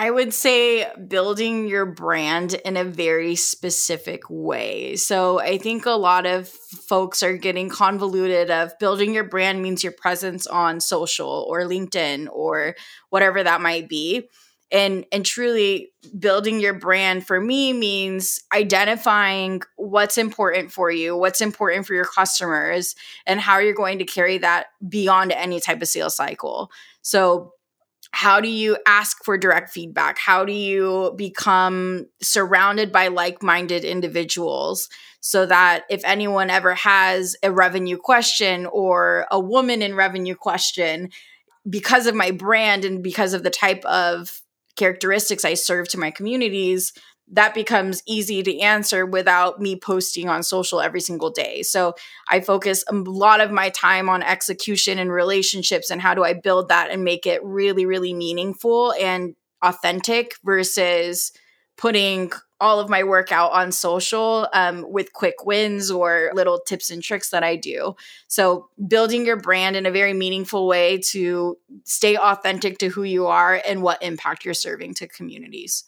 I 0.00 0.12
would 0.12 0.32
say 0.32 0.88
building 1.08 1.66
your 1.66 1.84
brand 1.84 2.54
in 2.54 2.76
a 2.76 2.84
very 2.84 3.34
specific 3.34 4.22
way. 4.30 4.94
So 4.94 5.40
I 5.40 5.58
think 5.58 5.86
a 5.86 5.90
lot 5.90 6.24
of 6.24 6.46
folks 6.48 7.20
are 7.24 7.36
getting 7.36 7.68
convoluted 7.68 8.48
of 8.48 8.78
building 8.78 9.12
your 9.12 9.24
brand 9.24 9.60
means 9.60 9.82
your 9.82 9.92
presence 9.92 10.46
on 10.46 10.78
social 10.78 11.44
or 11.50 11.62
LinkedIn 11.62 12.28
or 12.30 12.76
whatever 13.10 13.42
that 13.42 13.60
might 13.60 13.88
be. 13.88 14.28
And 14.70 15.04
and 15.10 15.26
truly 15.26 15.90
building 16.16 16.60
your 16.60 16.74
brand 16.74 17.26
for 17.26 17.40
me 17.40 17.72
means 17.72 18.40
identifying 18.54 19.62
what's 19.76 20.18
important 20.18 20.70
for 20.70 20.92
you, 20.92 21.16
what's 21.16 21.40
important 21.40 21.86
for 21.86 21.94
your 21.94 22.04
customers 22.04 22.94
and 23.26 23.40
how 23.40 23.58
you're 23.58 23.74
going 23.74 23.98
to 23.98 24.04
carry 24.04 24.38
that 24.38 24.66
beyond 24.86 25.32
any 25.32 25.58
type 25.58 25.82
of 25.82 25.88
sales 25.88 26.14
cycle. 26.14 26.70
So 27.02 27.54
how 28.10 28.40
do 28.40 28.48
you 28.48 28.76
ask 28.86 29.22
for 29.24 29.36
direct 29.36 29.70
feedback? 29.70 30.18
How 30.18 30.44
do 30.44 30.52
you 30.52 31.14
become 31.16 32.06
surrounded 32.22 32.90
by 32.90 33.08
like 33.08 33.42
minded 33.42 33.84
individuals 33.84 34.88
so 35.20 35.46
that 35.46 35.84
if 35.90 36.02
anyone 36.04 36.50
ever 36.50 36.74
has 36.74 37.36
a 37.42 37.52
revenue 37.52 37.98
question 37.98 38.66
or 38.66 39.26
a 39.30 39.38
woman 39.38 39.82
in 39.82 39.94
revenue 39.94 40.34
question, 40.34 41.10
because 41.68 42.06
of 42.06 42.14
my 42.14 42.30
brand 42.30 42.84
and 42.84 43.02
because 43.02 43.34
of 43.34 43.42
the 43.42 43.50
type 43.50 43.84
of 43.84 44.40
characteristics 44.76 45.44
I 45.44 45.54
serve 45.54 45.88
to 45.88 45.98
my 45.98 46.10
communities, 46.10 46.92
that 47.32 47.54
becomes 47.54 48.02
easy 48.06 48.42
to 48.42 48.58
answer 48.60 49.04
without 49.04 49.60
me 49.60 49.76
posting 49.76 50.28
on 50.28 50.42
social 50.42 50.80
every 50.80 51.00
single 51.00 51.30
day. 51.30 51.62
So 51.62 51.94
I 52.28 52.40
focus 52.40 52.84
a 52.88 52.94
lot 52.94 53.40
of 53.40 53.50
my 53.50 53.68
time 53.70 54.08
on 54.08 54.22
execution 54.22 54.98
and 54.98 55.12
relationships 55.12 55.90
and 55.90 56.00
how 56.00 56.14
do 56.14 56.24
I 56.24 56.32
build 56.32 56.68
that 56.68 56.90
and 56.90 57.04
make 57.04 57.26
it 57.26 57.44
really, 57.44 57.86
really 57.86 58.14
meaningful 58.14 58.92
and 58.94 59.34
authentic 59.62 60.36
versus 60.44 61.32
putting 61.76 62.32
all 62.60 62.80
of 62.80 62.88
my 62.88 63.04
work 63.04 63.30
out 63.30 63.52
on 63.52 63.70
social 63.70 64.48
um, 64.52 64.84
with 64.88 65.12
quick 65.12 65.44
wins 65.44 65.90
or 65.92 66.32
little 66.34 66.58
tips 66.66 66.90
and 66.90 67.02
tricks 67.02 67.30
that 67.30 67.44
I 67.44 67.54
do. 67.54 67.94
So, 68.26 68.68
building 68.88 69.24
your 69.24 69.36
brand 69.36 69.76
in 69.76 69.86
a 69.86 69.92
very 69.92 70.12
meaningful 70.12 70.66
way 70.66 70.98
to 71.12 71.56
stay 71.84 72.16
authentic 72.16 72.78
to 72.78 72.88
who 72.88 73.04
you 73.04 73.26
are 73.28 73.62
and 73.64 73.80
what 73.80 74.02
impact 74.02 74.44
you're 74.44 74.54
serving 74.54 74.94
to 74.94 75.06
communities. 75.06 75.84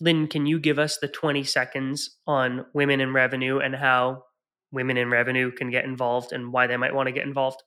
Lynn, 0.00 0.26
can 0.26 0.46
you 0.46 0.58
give 0.58 0.78
us 0.78 0.98
the 0.98 1.08
20 1.08 1.44
seconds 1.44 2.18
on 2.26 2.66
women 2.74 3.00
in 3.00 3.12
revenue 3.12 3.58
and 3.58 3.74
how 3.74 4.24
women 4.72 4.96
in 4.96 5.10
revenue 5.10 5.50
can 5.52 5.70
get 5.70 5.84
involved 5.84 6.32
and 6.32 6.52
why 6.52 6.66
they 6.66 6.76
might 6.76 6.94
want 6.94 7.06
to 7.06 7.12
get 7.12 7.26
involved? 7.26 7.62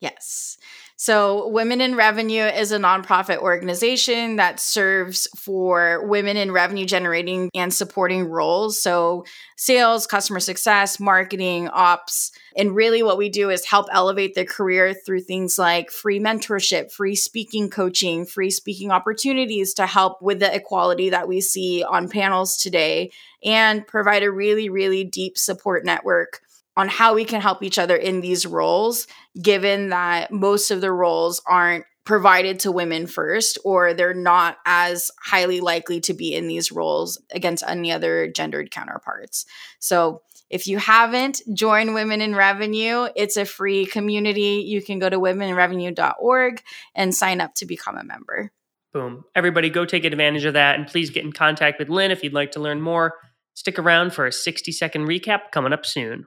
Yes. 0.00 0.56
So, 0.98 1.48
Women 1.48 1.82
in 1.82 1.94
Revenue 1.94 2.44
is 2.44 2.72
a 2.72 2.78
nonprofit 2.78 3.36
organization 3.36 4.36
that 4.36 4.58
serves 4.58 5.28
for 5.36 6.06
women 6.06 6.38
in 6.38 6.52
revenue 6.52 6.86
generating 6.86 7.50
and 7.54 7.72
supporting 7.72 8.24
roles. 8.24 8.80
So, 8.80 9.26
sales, 9.56 10.06
customer 10.06 10.40
success, 10.40 10.98
marketing, 10.98 11.68
ops. 11.68 12.32
And 12.56 12.74
really, 12.74 13.02
what 13.02 13.18
we 13.18 13.28
do 13.28 13.50
is 13.50 13.66
help 13.66 13.88
elevate 13.92 14.34
their 14.34 14.46
career 14.46 14.94
through 14.94 15.20
things 15.20 15.58
like 15.58 15.90
free 15.90 16.18
mentorship, 16.18 16.90
free 16.90 17.14
speaking 17.14 17.68
coaching, 17.68 18.24
free 18.24 18.50
speaking 18.50 18.90
opportunities 18.90 19.74
to 19.74 19.86
help 19.86 20.22
with 20.22 20.40
the 20.40 20.54
equality 20.54 21.10
that 21.10 21.28
we 21.28 21.42
see 21.42 21.84
on 21.84 22.08
panels 22.08 22.56
today, 22.56 23.12
and 23.44 23.86
provide 23.86 24.22
a 24.22 24.30
really, 24.30 24.70
really 24.70 25.04
deep 25.04 25.36
support 25.36 25.84
network 25.84 26.40
on 26.76 26.88
how 26.88 27.14
we 27.14 27.24
can 27.24 27.40
help 27.40 27.62
each 27.62 27.78
other 27.78 27.96
in 27.96 28.20
these 28.20 28.46
roles, 28.46 29.06
given 29.40 29.88
that 29.90 30.30
most 30.30 30.70
of 30.70 30.80
the 30.80 30.92
roles 30.92 31.40
aren't 31.46 31.84
provided 32.04 32.60
to 32.60 32.72
women 32.72 33.06
first, 33.06 33.58
or 33.64 33.92
they're 33.92 34.14
not 34.14 34.58
as 34.64 35.10
highly 35.20 35.60
likely 35.60 36.00
to 36.00 36.14
be 36.14 36.34
in 36.34 36.46
these 36.46 36.70
roles 36.70 37.20
against 37.32 37.64
any 37.66 37.90
other 37.90 38.28
gendered 38.28 38.70
counterparts. 38.70 39.44
So, 39.80 40.22
if 40.48 40.68
you 40.68 40.78
haven't 40.78 41.42
joined 41.52 41.92
Women 41.92 42.20
in 42.20 42.36
Revenue, 42.36 43.08
it's 43.16 43.36
a 43.36 43.44
free 43.44 43.84
community. 43.84 44.64
You 44.64 44.80
can 44.80 45.00
go 45.00 45.10
to 45.10 45.18
womeninrevenue.org 45.18 46.62
and 46.94 47.12
sign 47.12 47.40
up 47.40 47.54
to 47.56 47.66
become 47.66 47.98
a 47.98 48.04
member. 48.04 48.52
Boom. 48.92 49.24
Everybody 49.34 49.70
go 49.70 49.84
take 49.84 50.04
advantage 50.04 50.44
of 50.44 50.54
that 50.54 50.78
and 50.78 50.86
please 50.86 51.10
get 51.10 51.24
in 51.24 51.32
contact 51.32 51.80
with 51.80 51.88
Lynn 51.88 52.12
if 52.12 52.22
you'd 52.22 52.32
like 52.32 52.52
to 52.52 52.60
learn 52.60 52.80
more. 52.80 53.14
Stick 53.54 53.76
around 53.76 54.14
for 54.14 54.24
a 54.24 54.32
60 54.32 54.70
second 54.70 55.08
recap 55.08 55.50
coming 55.50 55.72
up 55.72 55.84
soon. 55.84 56.26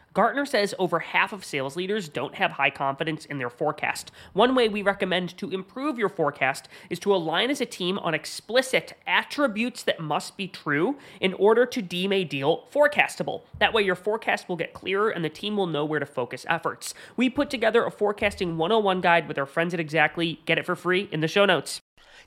Gartner 0.13 0.45
says 0.45 0.75
over 0.77 0.99
half 0.99 1.31
of 1.31 1.45
sales 1.45 1.77
leaders 1.77 2.09
don't 2.09 2.35
have 2.35 2.51
high 2.51 2.69
confidence 2.69 3.23
in 3.25 3.37
their 3.37 3.49
forecast. 3.49 4.11
One 4.33 4.55
way 4.55 4.67
we 4.67 4.81
recommend 4.81 5.37
to 5.37 5.49
improve 5.51 5.97
your 5.97 6.09
forecast 6.09 6.67
is 6.89 6.99
to 6.99 7.15
align 7.15 7.49
as 7.49 7.61
a 7.61 7.65
team 7.65 7.97
on 7.99 8.13
explicit 8.13 8.93
attributes 9.07 9.83
that 9.83 10.01
must 10.01 10.35
be 10.35 10.49
true 10.49 10.97
in 11.21 11.33
order 11.35 11.65
to 11.65 11.81
deem 11.81 12.11
a 12.11 12.25
deal 12.25 12.67
forecastable. 12.73 13.43
That 13.59 13.73
way, 13.73 13.83
your 13.83 13.95
forecast 13.95 14.49
will 14.49 14.57
get 14.57 14.73
clearer 14.73 15.09
and 15.09 15.23
the 15.23 15.29
team 15.29 15.55
will 15.55 15.67
know 15.67 15.85
where 15.85 15.99
to 15.99 16.05
focus 16.05 16.45
efforts. 16.49 16.93
We 17.15 17.29
put 17.29 17.49
together 17.49 17.85
a 17.85 17.91
forecasting 17.91 18.57
101 18.57 18.99
guide 18.99 19.29
with 19.29 19.37
our 19.37 19.45
friends 19.45 19.73
at 19.73 19.79
Xactly. 19.79 20.39
Get 20.45 20.57
it 20.57 20.65
for 20.65 20.75
free 20.75 21.07
in 21.11 21.21
the 21.21 21.27
show 21.27 21.45
notes. 21.45 21.80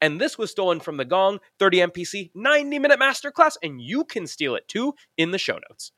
And 0.00 0.20
this 0.20 0.36
was 0.36 0.50
stolen 0.50 0.80
from 0.80 0.96
the 0.96 1.04
Gong 1.04 1.38
30 1.58 1.78
MPC 1.78 2.30
90 2.34 2.78
minute 2.78 3.00
masterclass, 3.00 3.56
and 3.62 3.80
you 3.80 4.04
can 4.04 4.26
steal 4.26 4.54
it 4.54 4.68
too 4.68 4.94
in 5.16 5.30
the 5.30 5.38
show 5.38 5.58
notes. 5.68 5.92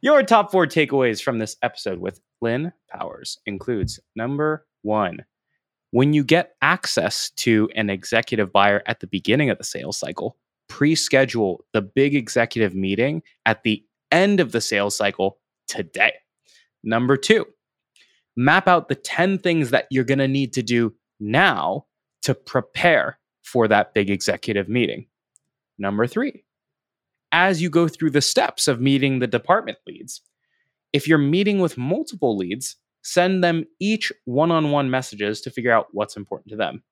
Your 0.00 0.22
top 0.22 0.50
four 0.50 0.66
takeaways 0.66 1.22
from 1.22 1.38
this 1.38 1.56
episode 1.62 2.00
with 2.00 2.20
Lynn 2.40 2.72
Powers 2.90 3.38
includes 3.46 4.00
number 4.16 4.66
one, 4.82 5.24
when 5.92 6.14
you 6.14 6.24
get 6.24 6.54
access 6.62 7.30
to 7.36 7.68
an 7.76 7.90
executive 7.90 8.50
buyer 8.50 8.82
at 8.86 9.00
the 9.00 9.06
beginning 9.06 9.50
of 9.50 9.58
the 9.58 9.64
sales 9.64 9.98
cycle, 9.98 10.36
pre 10.68 10.94
schedule 10.94 11.64
the 11.72 11.82
big 11.82 12.14
executive 12.14 12.74
meeting 12.74 13.22
at 13.46 13.62
the 13.62 13.84
end 14.10 14.40
of 14.40 14.52
the 14.52 14.60
sales 14.60 14.96
cycle 14.96 15.38
today. 15.68 16.14
Number 16.82 17.16
two, 17.16 17.46
map 18.36 18.66
out 18.66 18.88
the 18.88 18.94
10 18.94 19.38
things 19.38 19.70
that 19.70 19.86
you're 19.90 20.02
going 20.04 20.18
to 20.18 20.28
need 20.28 20.54
to 20.54 20.62
do 20.62 20.94
now 21.20 21.84
to 22.22 22.34
prepare 22.34 23.18
for 23.42 23.68
that 23.68 23.94
big 23.94 24.10
executive 24.10 24.68
meeting. 24.68 25.06
Number 25.78 26.06
three, 26.06 26.44
as 27.32 27.62
you 27.62 27.70
go 27.70 27.88
through 27.88 28.10
the 28.10 28.20
steps 28.20 28.68
of 28.68 28.80
meeting 28.80 29.18
the 29.18 29.26
department 29.26 29.78
leads, 29.86 30.22
if 30.92 31.08
you're 31.08 31.18
meeting 31.18 31.60
with 31.60 31.78
multiple 31.78 32.36
leads, 32.36 32.76
send 33.02 33.42
them 33.42 33.64
each 33.80 34.12
one 34.24 34.50
on 34.50 34.70
one 34.70 34.90
messages 34.90 35.40
to 35.40 35.50
figure 35.50 35.72
out 35.72 35.88
what's 35.92 36.16
important 36.16 36.50
to 36.50 36.56
them. 36.56 36.82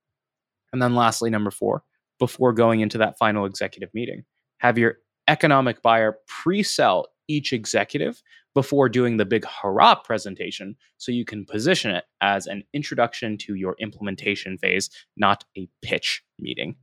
And 0.72 0.80
then, 0.80 0.94
lastly, 0.94 1.30
number 1.30 1.50
four, 1.50 1.82
before 2.18 2.52
going 2.52 2.80
into 2.80 2.98
that 2.98 3.18
final 3.18 3.44
executive 3.44 3.90
meeting, 3.92 4.24
have 4.58 4.78
your 4.78 4.96
economic 5.28 5.82
buyer 5.82 6.18
pre 6.26 6.62
sell 6.62 7.06
each 7.30 7.52
executive 7.52 8.22
before 8.54 8.88
doing 8.88 9.16
the 9.16 9.24
big 9.24 9.44
hurrah 9.44 9.94
presentation 9.94 10.76
so 10.98 11.12
you 11.12 11.24
can 11.24 11.46
position 11.46 11.92
it 11.92 12.04
as 12.20 12.46
an 12.46 12.64
introduction 12.74 13.38
to 13.38 13.54
your 13.54 13.76
implementation 13.78 14.58
phase, 14.58 14.90
not 15.16 15.44
a 15.56 15.68
pitch 15.82 16.22
meeting. 16.38 16.74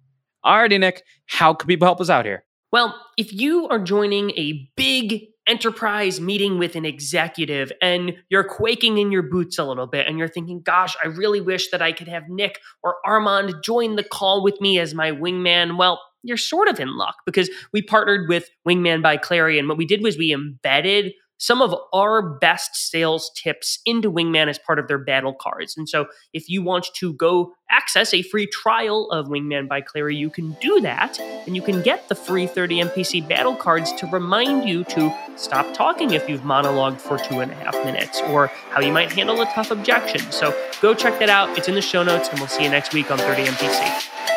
Alrighty, 0.45 0.79
Nick, 0.79 1.03
how 1.25 1.53
can 1.53 1.67
people 1.67 1.85
help 1.85 1.99
us 1.99 2.09
out 2.09 2.25
here? 2.25 2.45
Well, 2.71 2.95
if 3.17 3.33
you 3.33 3.67
are 3.67 3.79
joining 3.79 4.31
a 4.31 4.69
big 4.75 5.25
enterprise 5.47 6.19
meeting 6.19 6.57
with 6.59 6.75
an 6.75 6.85
executive 6.85 7.71
and 7.81 8.13
you're 8.29 8.43
quaking 8.43 8.97
in 8.97 9.11
your 9.11 9.23
boots 9.23 9.57
a 9.57 9.63
little 9.63 9.87
bit 9.87 10.05
and 10.05 10.17
you're 10.17 10.27
thinking, 10.27 10.61
gosh, 10.61 10.95
I 11.01 11.07
really 11.07 11.39
wish 11.39 11.71
that 11.71 11.81
I 11.81 11.93
could 11.93 12.09
have 12.09 12.23
Nick 12.27 12.59
or 12.83 12.95
Armand 13.05 13.55
join 13.63 13.95
the 13.95 14.03
call 14.03 14.43
with 14.43 14.59
me 14.59 14.79
as 14.79 14.93
my 14.93 15.11
wingman. 15.11 15.77
Well, 15.77 16.01
you're 16.27 16.37
sort 16.37 16.67
of 16.67 16.79
in 16.79 16.95
luck 16.97 17.15
because 17.25 17.49
we 17.71 17.81
partnered 17.81 18.27
with 18.27 18.49
Wingman 18.67 19.01
by 19.01 19.17
Clari. 19.17 19.57
And 19.57 19.67
what 19.67 19.77
we 19.77 19.85
did 19.85 20.03
was 20.03 20.17
we 20.17 20.33
embedded 20.33 21.13
some 21.39 21.61
of 21.61 21.75
our 21.93 22.21
best 22.39 22.75
sales 22.75 23.31
tips 23.35 23.79
into 23.85 24.11
Wingman 24.11 24.47
as 24.47 24.57
part 24.57 24.79
of 24.79 24.87
their 24.87 24.97
battle 24.97 25.33
cards. 25.33 25.77
And 25.77 25.87
so 25.87 26.07
if 26.33 26.49
you 26.49 26.63
want 26.63 26.87
to 26.95 27.13
go 27.13 27.53
access 27.69 28.13
a 28.13 28.23
free 28.23 28.47
trial 28.47 29.09
of 29.11 29.27
Wingman 29.27 29.67
by 29.67 29.81
Clari, 29.81 30.15
you 30.15 30.29
can 30.29 30.57
do 30.59 30.81
that. 30.81 31.19
And 31.19 31.55
you 31.55 31.61
can 31.61 31.81
get 31.81 32.09
the 32.09 32.15
free 32.15 32.47
30 32.47 32.85
MPC 32.85 33.27
battle 33.27 33.55
cards 33.55 33.93
to 33.93 34.07
remind 34.07 34.67
you 34.67 34.83
to 34.85 35.15
stop 35.35 35.71
talking 35.73 36.11
if 36.11 36.27
you've 36.27 36.41
monologued 36.41 36.99
for 36.99 37.19
two 37.19 37.39
and 37.39 37.51
a 37.51 37.55
half 37.55 37.75
minutes 37.85 38.19
or 38.29 38.47
how 38.71 38.81
you 38.81 38.91
might 38.91 39.11
handle 39.11 39.39
a 39.41 39.45
tough 39.45 39.69
objection. 39.69 40.21
So 40.31 40.55
go 40.81 40.93
check 40.93 41.19
that 41.19 41.29
out. 41.29 41.55
It's 41.57 41.67
in 41.67 41.75
the 41.75 41.81
show 41.81 42.03
notes, 42.03 42.29
and 42.29 42.39
we'll 42.39 42.47
see 42.47 42.63
you 42.63 42.69
next 42.69 42.93
week 42.93 43.11
on 43.11 43.19
30 43.19 43.45
MPC. 43.45 44.36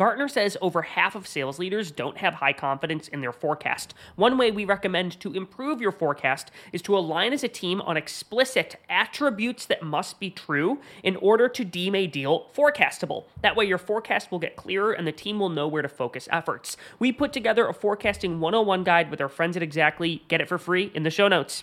Gartner 0.00 0.28
says 0.28 0.56
over 0.62 0.80
half 0.80 1.14
of 1.14 1.26
sales 1.26 1.58
leaders 1.58 1.90
don't 1.90 2.16
have 2.16 2.32
high 2.32 2.54
confidence 2.54 3.06
in 3.08 3.20
their 3.20 3.34
forecast. 3.34 3.92
One 4.16 4.38
way 4.38 4.50
we 4.50 4.64
recommend 4.64 5.20
to 5.20 5.34
improve 5.34 5.82
your 5.82 5.92
forecast 5.92 6.50
is 6.72 6.80
to 6.82 6.96
align 6.96 7.34
as 7.34 7.44
a 7.44 7.48
team 7.48 7.82
on 7.82 7.98
explicit 7.98 8.76
attributes 8.88 9.66
that 9.66 9.82
must 9.82 10.18
be 10.18 10.30
true 10.30 10.80
in 11.02 11.16
order 11.16 11.50
to 11.50 11.66
deem 11.66 11.94
a 11.94 12.06
deal 12.06 12.48
forecastable. 12.56 13.24
That 13.42 13.56
way, 13.56 13.66
your 13.66 13.76
forecast 13.76 14.30
will 14.30 14.38
get 14.38 14.56
clearer 14.56 14.92
and 14.92 15.06
the 15.06 15.12
team 15.12 15.38
will 15.38 15.50
know 15.50 15.68
where 15.68 15.82
to 15.82 15.88
focus 15.90 16.30
efforts. 16.32 16.78
We 16.98 17.12
put 17.12 17.34
together 17.34 17.68
a 17.68 17.74
forecasting 17.74 18.40
101 18.40 18.84
guide 18.84 19.10
with 19.10 19.20
our 19.20 19.28
friends 19.28 19.54
at 19.58 19.62
Xactly. 19.62 20.26
Get 20.28 20.40
it 20.40 20.48
for 20.48 20.56
free 20.56 20.90
in 20.94 21.02
the 21.02 21.10
show 21.10 21.28
notes. 21.28 21.62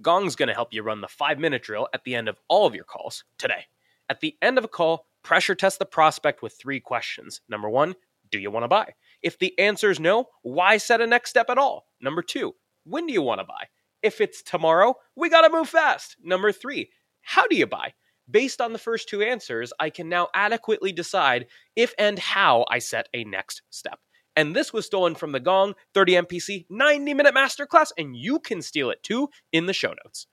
Gong's 0.00 0.34
going 0.34 0.48
to 0.48 0.54
help 0.54 0.72
you 0.72 0.82
run 0.82 1.02
the 1.02 1.08
five 1.08 1.38
minute 1.38 1.62
drill 1.62 1.88
at 1.92 2.04
the 2.04 2.14
end 2.14 2.26
of 2.26 2.38
all 2.48 2.66
of 2.66 2.74
your 2.74 2.84
calls 2.84 3.24
today. 3.36 3.66
At 4.08 4.20
the 4.20 4.34
end 4.40 4.56
of 4.56 4.64
a 4.64 4.68
call, 4.68 5.09
pressure 5.22 5.54
test 5.54 5.78
the 5.78 5.86
prospect 5.86 6.42
with 6.42 6.58
three 6.60 6.80
questions. 6.80 7.40
Number 7.48 7.68
one, 7.68 7.94
do 8.30 8.38
you 8.38 8.50
want 8.50 8.64
to 8.64 8.68
buy? 8.68 8.94
If 9.22 9.38
the 9.38 9.58
answer 9.58 9.90
is 9.90 10.00
no, 10.00 10.26
why 10.42 10.76
set 10.76 11.00
a 11.00 11.06
next 11.06 11.30
step 11.30 11.50
at 11.50 11.58
all? 11.58 11.86
Number 12.00 12.22
two, 12.22 12.54
when 12.84 13.06
do 13.06 13.12
you 13.12 13.22
want 13.22 13.40
to 13.40 13.44
buy? 13.44 13.66
If 14.02 14.20
it's 14.20 14.42
tomorrow, 14.42 14.94
we 15.16 15.28
got 15.28 15.42
to 15.42 15.50
move 15.50 15.68
fast. 15.68 16.16
Number 16.22 16.52
three, 16.52 16.90
how 17.22 17.46
do 17.46 17.56
you 17.56 17.66
buy? 17.66 17.92
Based 18.30 18.60
on 18.60 18.72
the 18.72 18.78
first 18.78 19.08
two 19.08 19.22
answers, 19.22 19.72
I 19.80 19.90
can 19.90 20.08
now 20.08 20.28
adequately 20.34 20.92
decide 20.92 21.46
if 21.76 21.92
and 21.98 22.18
how 22.18 22.64
I 22.70 22.78
set 22.78 23.08
a 23.12 23.24
next 23.24 23.62
step. 23.70 23.98
And 24.36 24.54
this 24.54 24.72
was 24.72 24.86
stolen 24.86 25.16
from 25.16 25.32
the 25.32 25.40
Gong 25.40 25.74
30 25.94 26.12
MPC 26.12 26.66
90 26.70 27.14
minute 27.14 27.34
masterclass, 27.34 27.90
and 27.98 28.16
you 28.16 28.38
can 28.38 28.62
steal 28.62 28.90
it 28.90 29.02
too 29.02 29.28
in 29.52 29.66
the 29.66 29.72
show 29.72 29.92
notes. 30.04 30.26